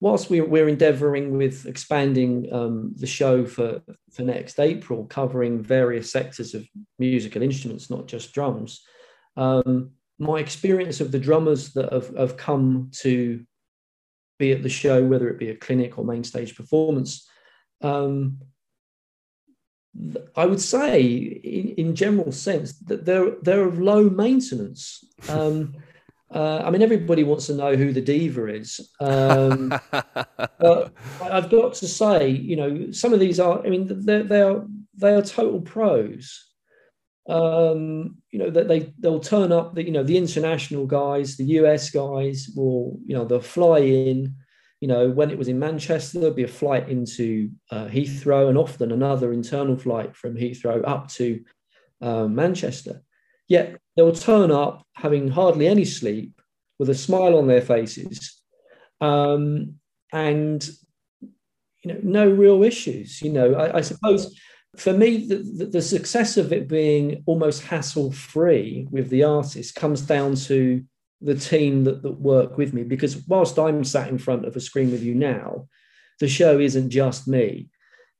[0.00, 3.80] whilst we're, we're endeavouring with expanding um, the show for,
[4.12, 6.66] for next April, covering various sectors of
[6.98, 8.82] musical instruments, not just drums,
[9.36, 13.44] um, my experience of the drummers that have, have come to
[14.38, 17.28] be at the show, whether it be a clinic or main stage performance,
[17.82, 18.38] um,
[20.36, 25.04] I would say, in, in general sense, that they're they're of low maintenance.
[25.28, 25.74] Um,
[26.34, 28.80] Uh, I mean, everybody wants to know who the diva is.
[29.00, 33.64] Um, but I've got to say, you know, some of these are.
[33.64, 36.48] I mean, they're they are they are total pros.
[37.28, 39.74] Um, you know that they they'll turn up.
[39.74, 44.34] The, you know, the international guys, the US guys will, you know, they'll fly in.
[44.82, 48.58] You know, when it was in Manchester, there'd be a flight into uh, Heathrow, and
[48.58, 51.44] often another internal flight from Heathrow up to
[52.00, 53.00] uh, Manchester.
[53.46, 56.32] Yet they'll turn up having hardly any sleep,
[56.80, 58.42] with a smile on their faces,
[59.00, 59.74] um,
[60.12, 60.68] and
[61.84, 63.22] you know, no real issues.
[63.22, 64.36] You know, I, I suppose
[64.74, 70.00] for me, the, the, success of it being almost hassle free with the artist comes
[70.00, 70.82] down to
[71.22, 72.82] the team that, that work with me.
[72.82, 75.68] Because whilst I'm sat in front of a screen with you now,
[76.20, 77.68] the show isn't just me.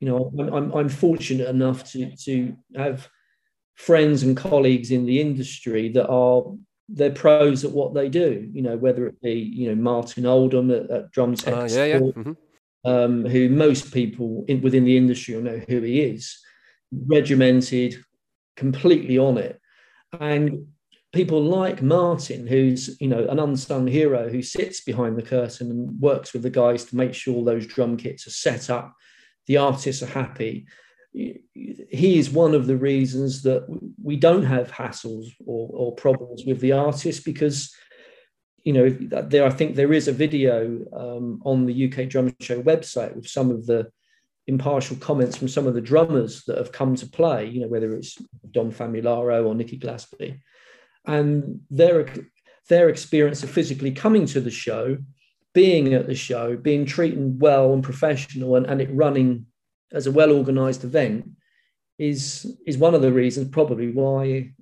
[0.01, 3.09] You know, I'm, I'm, I'm fortunate enough to, to have
[3.75, 6.45] friends and colleagues in the industry that are
[6.89, 8.49] they're pros at what they do.
[8.53, 11.99] You know, whether it be you know Martin Oldham at, at Drums uh, yeah, yeah.
[11.99, 12.33] Mm-hmm.
[12.85, 16.37] Um, who most people in, within the industry will know who he is,
[17.07, 17.97] regimented,
[18.57, 19.61] completely on it,
[20.19, 20.67] and
[21.13, 26.01] people like Martin, who's you know an unsung hero who sits behind the curtain and
[26.01, 28.95] works with the guys to make sure those drum kits are set up,
[29.47, 30.67] the artists are happy,
[31.13, 33.67] he is one of the reasons that
[34.03, 37.75] we don't have hassles or, or problems with the artist because
[38.65, 42.63] you know there i think there is a video um, on the uk drum show
[42.63, 43.91] website with some of the
[44.47, 47.95] impartial comments from some of the drummers that have come to play you know whether
[47.95, 48.17] it's
[48.51, 50.41] Dom Famularo or nicky gillespie
[51.07, 52.07] and their
[52.69, 54.97] their experience of physically coming to the show
[55.53, 59.47] being at the show being treated well and professional and, and it running
[59.93, 61.29] as a well organized event
[61.99, 64.53] is is one of the reasons probably why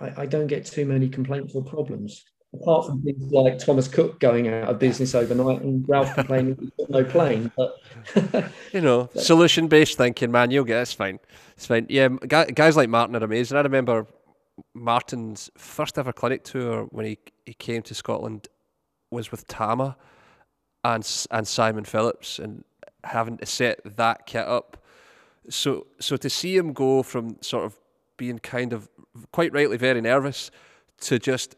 [0.00, 2.24] I, I, don't get too many complaints or problems.
[2.52, 7.04] Apart from things like Thomas Cook going out of business overnight and Ralph complaining no
[7.04, 7.76] plane, but
[8.72, 10.82] you know, solution based thinking, man, you'll get it.
[10.82, 11.20] it's fine.
[11.56, 11.86] It's fine.
[11.88, 13.56] Yeah, guys like Martin are amazing.
[13.56, 14.04] I remember
[14.74, 18.48] Martin's first ever clinic tour when he he came to Scotland
[19.10, 19.96] was with Tama
[20.84, 22.64] and and Simon Phillips, and
[23.04, 24.76] having to set that kit up.
[25.48, 27.78] So so to see him go from sort of
[28.16, 28.88] being kind of
[29.32, 30.50] quite rightly very nervous
[31.00, 31.56] to just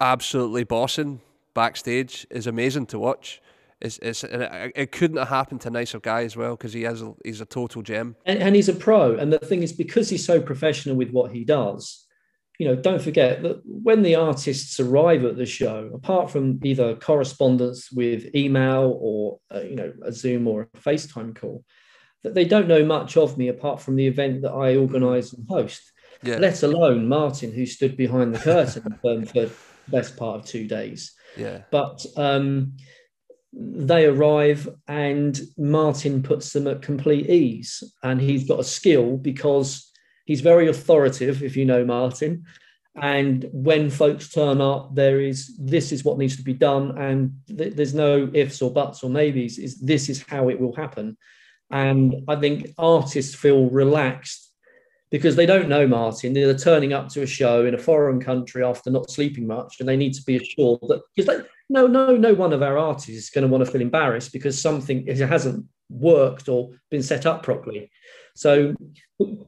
[0.00, 1.20] absolutely bossing
[1.54, 3.40] backstage is amazing to watch.
[3.80, 6.82] It's, it's, it, it couldn't have happened to a nicer guy as well because he
[6.82, 9.72] has a, he's a total gem and, and he's a pro and the thing is
[9.72, 12.06] because he's so professional with what he does
[12.58, 16.94] you know, don't forget that when the artists arrive at the show, apart from either
[16.94, 21.64] correspondence with email or uh, you know a Zoom or a FaceTime call,
[22.22, 25.46] that they don't know much of me apart from the event that I organise and
[25.48, 25.82] host.
[26.22, 26.38] Yeah.
[26.38, 29.52] Let alone Martin, who stood behind the curtain for, for the
[29.88, 31.12] best part of two days.
[31.36, 31.62] Yeah.
[31.70, 32.76] But um,
[33.52, 39.90] they arrive and Martin puts them at complete ease, and he's got a skill because
[40.24, 42.44] He's very authoritative, if you know Martin.
[42.96, 47.32] And when folks turn up, there is this is what needs to be done, and
[47.48, 49.58] th- there's no ifs or buts or maybes.
[49.58, 51.16] Is this is how it will happen?
[51.70, 54.52] And I think artists feel relaxed
[55.10, 56.34] because they don't know Martin.
[56.34, 59.88] They're turning up to a show in a foreign country after not sleeping much, and
[59.88, 63.08] they need to be assured that because they, no, no, no one of our artists
[63.08, 67.26] is going to want to feel embarrassed because something it hasn't worked or been set
[67.26, 67.90] up properly.
[68.34, 68.74] So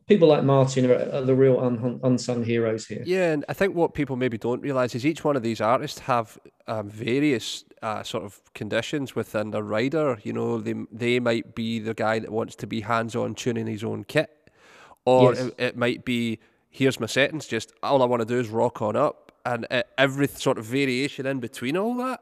[0.06, 3.02] people like Martin are, are the real un, unsung heroes here.
[3.04, 6.00] Yeah, and I think what people maybe don't realise is each one of these artists
[6.00, 10.18] have um, various uh, sort of conditions within their rider.
[10.22, 13.66] You know, they they might be the guy that wants to be hands on tuning
[13.66, 14.50] his own kit,
[15.04, 15.46] or yes.
[15.46, 16.38] it, it, might be
[16.70, 17.46] here's my settings.
[17.46, 20.64] Just all I want to do is rock on up, and uh, every sort of
[20.64, 22.20] variation in between all that.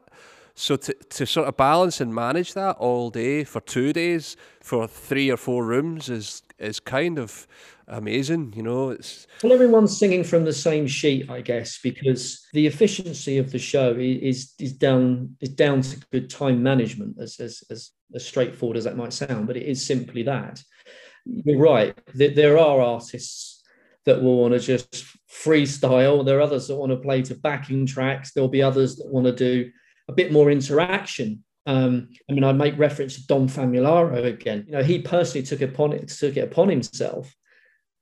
[0.57, 4.87] So to, to sort of balance and manage that all day for two days for
[4.87, 7.47] three or four rooms is is kind of
[7.87, 8.53] amazing.
[8.55, 13.37] You know, it's well, everyone's singing from the same sheet, I guess, because the efficiency
[13.37, 17.91] of the show is is down is down to good time management, as as as,
[18.13, 20.61] as straightforward as that might sound, but it is simply that.
[21.25, 21.97] You're right.
[22.13, 23.63] There are artists
[24.05, 26.23] that will want to just freestyle.
[26.23, 28.31] There are others that want to play to backing tracks.
[28.31, 29.71] There'll be others that want to do
[30.07, 31.43] a bit more interaction.
[31.65, 34.65] Um, I mean, I make reference to Dom Famularo again.
[34.67, 37.35] You know, he personally took upon it took it upon himself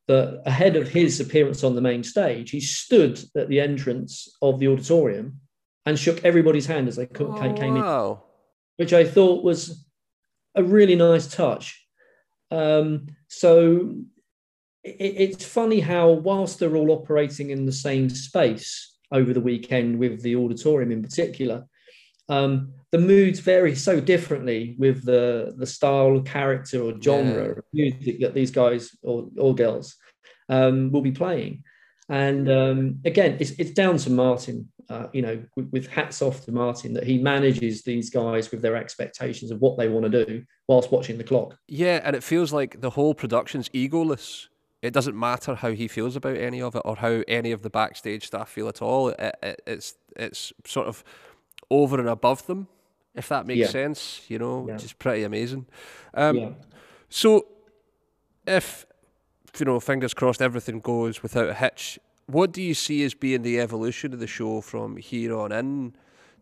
[0.07, 4.59] that ahead of his appearance on the main stage, he stood at the entrance of
[4.59, 5.39] the auditorium
[5.85, 8.11] and shook everybody's hand as they oh, came wow.
[8.11, 9.85] in, which I thought was
[10.55, 11.85] a really nice touch.
[12.51, 13.95] Um, so
[14.83, 19.97] it, it's funny how, whilst they're all operating in the same space, over the weekend
[19.99, 21.65] with the auditorium in particular.
[22.29, 27.51] Um, the moods vary so differently with the the style, character, or genre yeah.
[27.51, 29.95] of music that these guys or, or girls
[30.49, 31.63] um, will be playing.
[32.09, 36.43] And um, again, it's, it's down to Martin, uh, you know, with, with, hats off
[36.45, 40.25] to Martin that he manages these guys with their expectations of what they want to
[40.25, 41.57] do whilst watching the clock.
[41.67, 44.47] Yeah, and it feels like the whole production's egoless.
[44.81, 47.69] It doesn't matter how he feels about any of it or how any of the
[47.69, 49.09] backstage staff feel at all.
[49.09, 51.05] It, it, it's it's sort of
[51.69, 52.67] over and above them,
[53.15, 53.67] if that makes yeah.
[53.67, 54.21] sense.
[54.27, 54.73] You know, yeah.
[54.73, 55.65] which is pretty amazing.
[56.13, 56.49] Um, yeah.
[57.09, 57.45] So,
[58.47, 58.85] if
[59.59, 61.99] you know, fingers crossed, everything goes without a hitch.
[62.25, 65.95] What do you see as being the evolution of the show from here on in?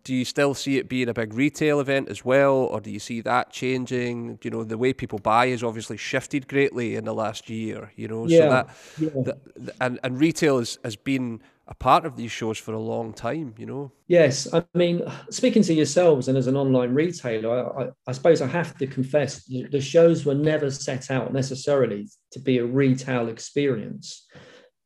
[0.04, 3.00] Do you still see it being a big retail event as well, or do you
[3.00, 4.40] see that changing?
[4.42, 7.92] You know, the way people buy has obviously shifted greatly in the last year.
[7.96, 8.40] You know, yeah.
[8.40, 11.42] so that, the, and and retail has, has been
[11.72, 13.94] a part of these shows for a long time, you know?
[14.10, 14.54] Yes.
[14.54, 18.48] I mean, speaking to yourselves and as an online retailer, I, I, I suppose I
[18.48, 24.28] have to confess the shows were never set out necessarily to be a retail experience.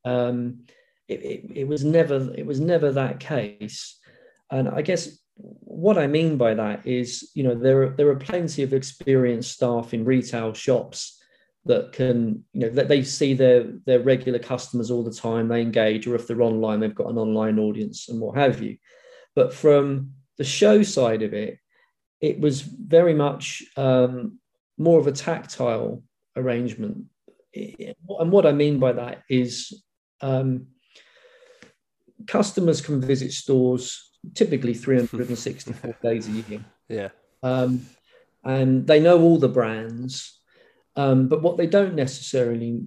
[0.06, 0.66] Um,
[1.08, 4.00] it, it, it was never it was never that case.
[4.52, 8.16] And I guess what I mean by that is, you know, there are, there are
[8.16, 11.15] plenty of experienced staff in retail shops
[11.66, 15.48] that can you know that they see their their regular customers all the time.
[15.48, 18.78] They engage or if they're online they've got an online audience and what have you.
[19.36, 21.58] But from the show side of it
[22.22, 24.40] it was very much um,
[24.78, 26.04] more of a tactile
[26.36, 27.06] arrangement.
[27.54, 29.84] And what i mean by that is
[30.22, 30.68] um,
[32.28, 36.66] customers can visit stores typically 364 days a year.
[36.90, 37.10] Yeah.
[37.44, 37.86] Um,
[38.44, 40.40] and they know all the brands
[40.96, 42.82] um, but what they don't necessarily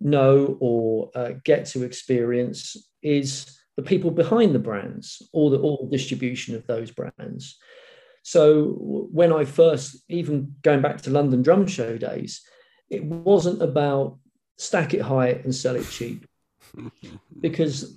[0.00, 5.88] know or uh, get to experience is the people behind the brands or the all
[5.90, 7.56] distribution of those brands.
[8.22, 12.42] So when I first, even going back to London Drum Show days,
[12.90, 14.18] it wasn't about
[14.56, 16.26] stack it high and sell it cheap,
[17.40, 17.96] because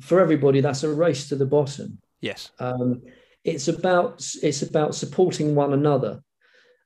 [0.00, 1.98] for everybody that's a race to the bottom.
[2.20, 2.50] Yes.
[2.58, 3.02] Um,
[3.44, 6.22] it's about it's about supporting one another.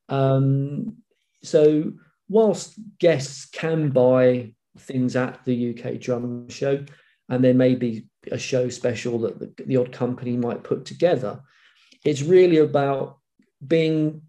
[0.09, 0.99] Um,
[1.43, 1.93] so,
[2.28, 6.84] whilst guests can buy things at the UK Drum Show,
[7.28, 11.41] and there may be a show special that the, the odd company might put together,
[12.05, 13.18] it's really about
[13.66, 14.22] being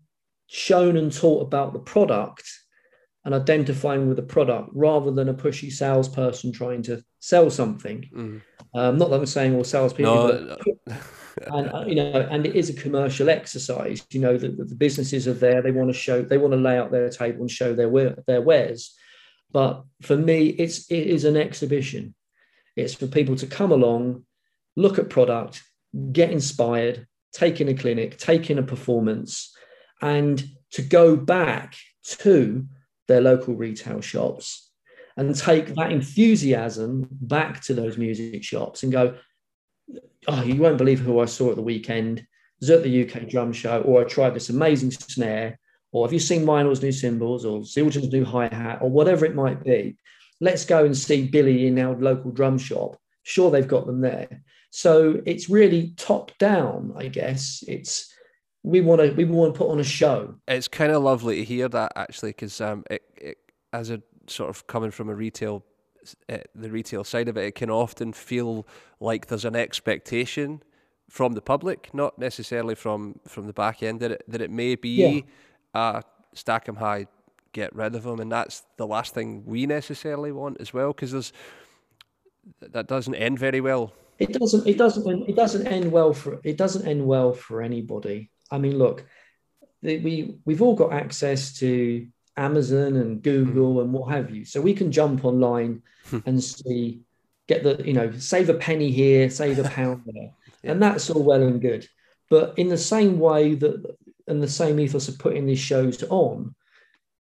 [0.47, 2.49] shown and taught about the product
[3.25, 8.09] and identifying with a product rather than a pushy salesperson trying to sell something.
[8.15, 8.41] Mm.
[8.73, 10.97] Um, not that I'm saying all salespeople, no, but
[11.53, 14.05] and uh, you know, and it is a commercial exercise.
[14.11, 16.77] You know, the, the businesses are there; they want to show, they want to lay
[16.77, 18.95] out their table and show their their wares.
[19.51, 22.13] But for me, it's it is an exhibition.
[22.75, 24.23] It's for people to come along,
[24.75, 25.63] look at product,
[26.11, 29.53] get inspired, take in a clinic, take in a performance,
[30.01, 30.41] and
[30.71, 32.65] to go back to
[33.09, 34.71] their local retail shops
[35.17, 39.17] and take that enthusiasm back to those music shops and go,
[40.29, 42.25] oh, you won't believe who I saw at the weekend.
[42.61, 45.59] was at the UK drum show, or I tried this amazing snare,
[45.91, 49.35] or have you seen Meinl's new cymbals, or Zildjian's new hi hat, or whatever it
[49.35, 49.97] might be.
[50.39, 52.95] Let's go and see Billy in our local drum shop.
[53.23, 54.41] Sure, they've got them there.
[54.71, 57.63] So it's really top down, I guess.
[57.67, 58.13] It's
[58.63, 60.35] we want to we want to put on a show.
[60.47, 63.37] It's kind of lovely to hear that actually, because um, it, it,
[63.73, 65.63] as a sort of coming from a retail
[66.29, 68.67] uh, the retail side of it, it can often feel
[68.99, 70.61] like there's an expectation
[71.09, 74.75] from the public, not necessarily from from the back end, that it, that it may
[74.75, 75.25] be
[75.73, 75.79] yeah.
[75.79, 76.01] uh,
[76.33, 77.07] stack them high,
[77.53, 81.11] get rid of them, and that's the last thing we necessarily want as well, because
[81.11, 81.33] there's
[82.61, 83.93] that doesn't end very well.
[84.19, 84.67] It doesn't.
[84.67, 85.29] It doesn't.
[85.29, 86.39] It doesn't end well for.
[86.43, 88.29] It doesn't end well for anybody.
[88.51, 89.05] I mean, look,
[89.81, 93.81] we we've all got access to Amazon and Google mm.
[93.81, 94.45] and what have you.
[94.45, 96.19] So we can jump online hmm.
[96.25, 97.01] and see,
[97.47, 100.31] get the, you know, save a penny here, save a pound there.
[100.63, 100.71] yeah.
[100.71, 101.87] And that's all well and good.
[102.29, 103.95] But in the same way that,
[104.27, 106.55] and the same ethos of putting these shows on,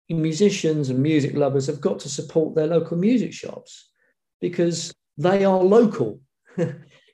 [0.08, 3.90] musicians and music lovers have got to support their local music shops
[4.40, 6.20] because they are local.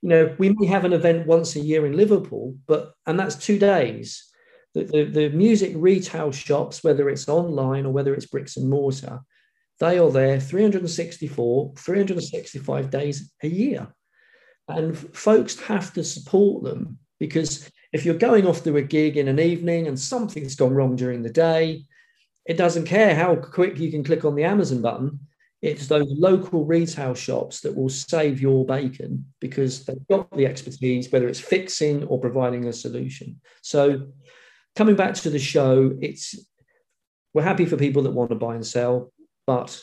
[0.03, 3.37] you know, we may have an event once a year in Liverpool, but, and that's
[3.37, 4.31] two days
[4.75, 9.21] the, the, the music retail shops, whether it's online or whether it's bricks and mortar,
[9.81, 13.89] they are there 364, 365 days a year.
[14.69, 19.27] And folks have to support them because if you're going off to a gig in
[19.27, 21.85] an evening and something's gone wrong during the day,
[22.47, 25.19] it doesn't care how quick you can click on the Amazon button.
[25.63, 31.13] It's those local retail shops that will save your bacon because they've got the expertise,
[31.13, 33.41] whether it's fixing or providing a solution.
[33.63, 34.09] So,
[34.75, 36.35] coming back to the show, it's
[37.35, 39.13] we're happy for people that want to buy and sell,
[39.47, 39.83] but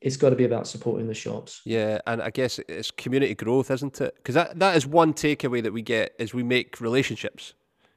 [0.00, 1.62] it's got to be about supporting the shops.
[1.64, 4.14] Yeah, and I guess it's community growth, isn't it?
[4.16, 7.54] Because that, that is one takeaway that we get is we make relationships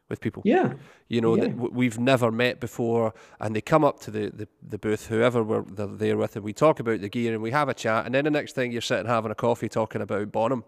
[0.10, 0.41] with people.
[0.45, 0.74] Yeah.
[1.08, 1.45] You know, yeah.
[1.45, 5.43] that we've never met before, and they come up to the, the, the booth, whoever
[5.43, 8.05] we're they're there with, and we talk about the gear and we have a chat,
[8.05, 10.64] and then the next thing you're sitting having a coffee talking about Bonham,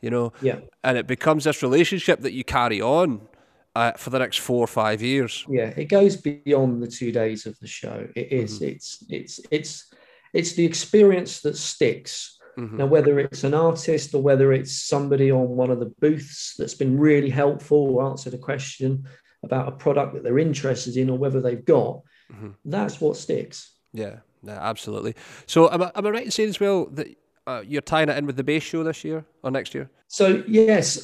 [0.00, 0.32] you know?
[0.40, 0.60] Yeah.
[0.82, 3.28] And it becomes this relationship that you carry on
[3.74, 5.44] uh, for the next four or five years.
[5.48, 8.08] Yeah, it goes beyond the two days of the show.
[8.16, 8.70] It is, mm-hmm.
[8.70, 9.94] It's it's it's
[10.32, 12.38] it's the experience that sticks.
[12.58, 12.76] Mm-hmm.
[12.78, 16.74] Now, whether it's an artist or whether it's somebody on one of the booths that's
[16.74, 19.06] been really helpful or answered a question
[19.42, 22.50] about a product that they're interested in or whether they've got, mm-hmm.
[22.64, 23.74] that's what sticks.
[23.92, 25.14] Yeah, absolutely.
[25.46, 27.08] So, am I, am I right in saying as well that
[27.46, 29.90] uh, you're tying it in with the bass show this year or next year?
[30.08, 31.02] So, yes.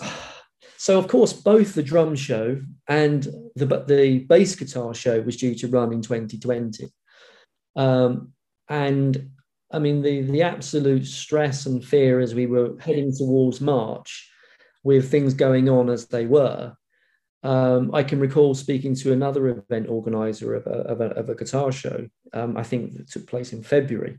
[0.78, 3.22] So, of course, both the drum show and
[3.54, 6.88] the the bass guitar show was due to run in 2020.
[7.74, 8.32] Um,
[8.68, 9.30] and
[9.70, 14.30] I mean, the, the absolute stress and fear as we were heading towards March
[14.84, 16.76] with things going on as they were.
[17.42, 21.34] Um, I can recall speaking to another event organizer of a, of a, of a
[21.34, 24.18] guitar show, um, I think that took place in February.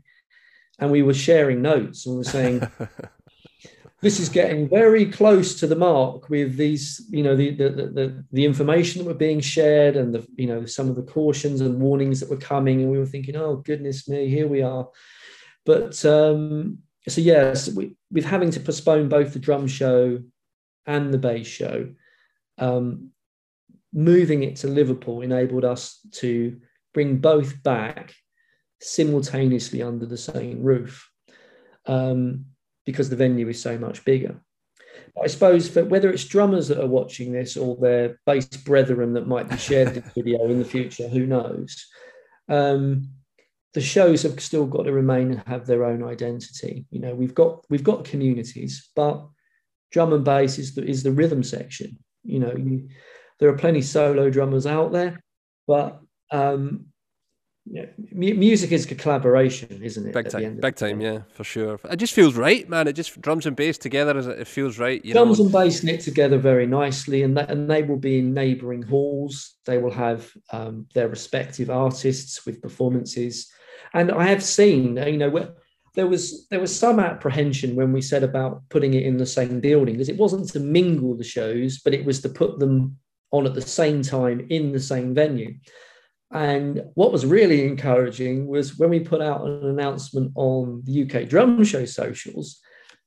[0.78, 2.62] And we were sharing notes and we were saying,
[4.00, 8.24] this is getting very close to the mark with these, you know, the, the, the,
[8.30, 11.80] the, information that were being shared and the, you know, some of the cautions and
[11.80, 12.80] warnings that were coming.
[12.80, 14.88] And we were thinking, oh, goodness me, here we are.
[15.68, 20.22] But um, so, yes, we, with having to postpone both the drum show
[20.86, 21.90] and the bass show,
[22.56, 23.10] um,
[23.92, 26.58] moving it to Liverpool enabled us to
[26.94, 28.14] bring both back
[28.80, 31.10] simultaneously under the same roof.
[31.84, 32.46] Um,
[32.86, 34.40] because the venue is so much bigger.
[35.22, 39.28] I suppose for whether it's drummers that are watching this or their bass brethren that
[39.28, 41.86] might be shared this video in the future, who knows?
[42.48, 43.10] Um,
[43.74, 46.86] the shows have still got to remain and have their own identity.
[46.90, 49.26] You know, we've got we've got communities, but
[49.90, 51.98] drum and bass is the, is the rhythm section.
[52.24, 52.88] You know, you,
[53.38, 55.22] there are plenty solo drummers out there,
[55.66, 56.00] but
[56.30, 56.86] um,
[57.70, 60.14] yeah, music is a collaboration, isn't it?
[60.14, 61.78] Big time, big time, yeah, for sure.
[61.90, 62.88] It just feels right, man.
[62.88, 65.04] It just drums and bass together, it feels right.
[65.04, 65.44] You drums know?
[65.44, 69.56] and bass knit together very nicely, and that, and they will be in neighbouring halls.
[69.66, 73.52] They will have um, their respective artists with performances,
[73.92, 75.50] and I have seen, uh, you know, where
[75.94, 79.60] there was there was some apprehension when we said about putting it in the same
[79.60, 82.96] building because it wasn't to mingle the shows, but it was to put them
[83.30, 85.54] on at the same time in the same venue.
[86.30, 91.28] And what was really encouraging was when we put out an announcement on the UK
[91.28, 92.60] Drum Show socials,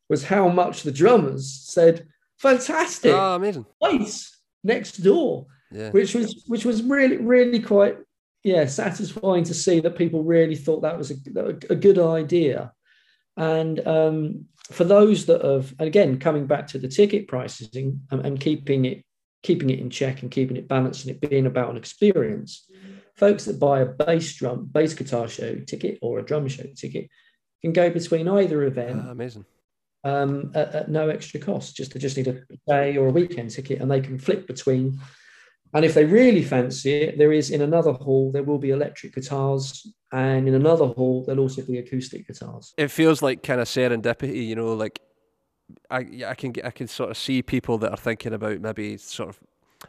[0.09, 2.05] was how much the drummers said,
[2.39, 5.91] "Fantastic, oh, amazing, place next door," yeah.
[5.91, 7.97] which was which was really really quite
[8.43, 11.15] yeah satisfying to see that people really thought that was a,
[11.69, 12.71] a good idea.
[13.37, 18.39] And um, for those that have, again, coming back to the ticket pricing and, and
[18.39, 19.03] keeping it
[19.43, 22.67] keeping it in check and keeping it balanced and it being about an experience
[23.21, 27.07] folks that buy a bass drum, bass guitar show ticket or a drum show ticket
[27.61, 28.99] can go between either event.
[28.99, 29.45] Uh, amazing.
[30.03, 31.75] Um, at, at, no extra cost.
[31.75, 34.99] Just they just need a day or a weekend ticket, and they can flip between.
[35.73, 39.15] And if they really fancy it, there is in another hall there will be electric
[39.15, 42.73] guitars, and in another hall there'll also be acoustic guitars.
[42.77, 44.99] It feels like kind of serendipity, you know, like
[45.89, 49.29] I I can I can sort of see people that are thinking about maybe sort
[49.29, 49.39] of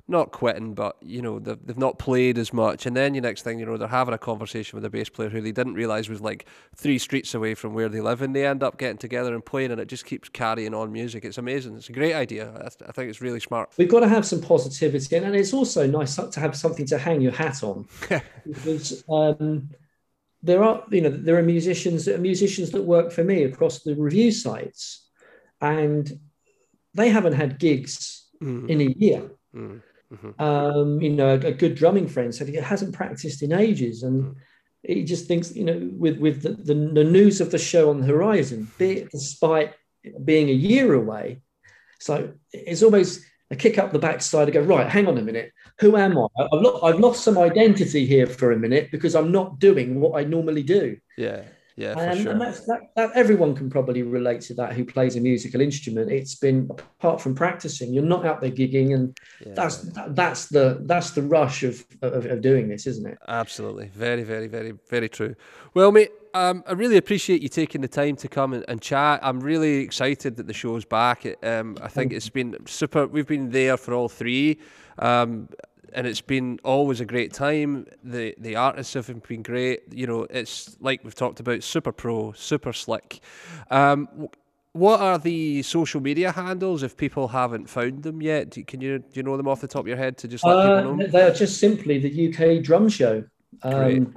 [0.08, 3.42] not quitting, but you know they've, they've not played as much, and then the next
[3.42, 6.08] thing you know they're having a conversation with a bass player who they didn't realize
[6.08, 6.46] was like
[6.76, 9.70] three streets away from where they live, and they end up getting together and playing,
[9.70, 11.24] and it just keeps carrying on music.
[11.24, 11.76] It's amazing.
[11.76, 12.50] It's a great idea.
[12.50, 13.72] I, I think it's really smart.
[13.76, 16.98] We've got to have some positivity, and, and it's also nice to have something to
[16.98, 17.86] hang your hat on
[18.46, 19.04] because.
[19.08, 19.70] Um,
[20.44, 23.84] there are, you know, there are musicians, that are musicians that work for me across
[23.84, 25.08] the review sites,
[25.60, 26.18] and
[26.94, 28.68] they haven't had gigs mm.
[28.68, 29.82] in a year Mm,
[30.12, 30.42] mm-hmm.
[30.42, 34.24] Um, you know, a, a, good drumming friend said he hasn't practiced in ages, and
[34.24, 34.34] mm.
[34.82, 38.00] he just thinks, you know, with with the, the, the, news of the show on
[38.00, 39.74] the horizon, be it despite
[40.24, 41.40] being a year away,
[41.98, 44.88] so it's almost a kick up the backside to go right.
[44.88, 46.26] Hang on a minute, who am I?
[46.38, 50.18] I've lost, I've lost some identity here for a minute because I'm not doing what
[50.18, 50.96] I normally do.
[51.16, 51.42] Yeah.
[51.76, 52.32] Yeah, and, sure.
[52.32, 56.10] and that's, that, that, everyone can probably relate to that who plays a musical instrument.
[56.10, 59.54] It's been apart from practicing, you're not out there gigging, and yeah.
[59.54, 63.18] that's that, that's the that's the rush of, of, of doing this, isn't it?
[63.26, 65.34] Absolutely, very, very, very, very true.
[65.72, 69.20] Well, mate, um, I really appreciate you taking the time to come and, and chat.
[69.22, 71.26] I'm really excited that the show's back.
[71.26, 73.06] It, um, I think it's been super.
[73.06, 74.58] We've been there for all three,
[74.98, 75.48] um,
[75.94, 77.86] and it's been always a great time.
[78.02, 79.82] The the artists have been great.
[79.92, 83.20] You know, it's like we've talked about, super pro, super slick.
[83.70, 84.28] Um,
[84.72, 88.50] what are the social media handles if people haven't found them yet?
[88.50, 90.44] Do, can you do you know them off the top of your head to just
[90.44, 91.06] let Uh, people know?
[91.06, 93.24] they are just simply the UK Drum Show.
[93.64, 94.14] Um,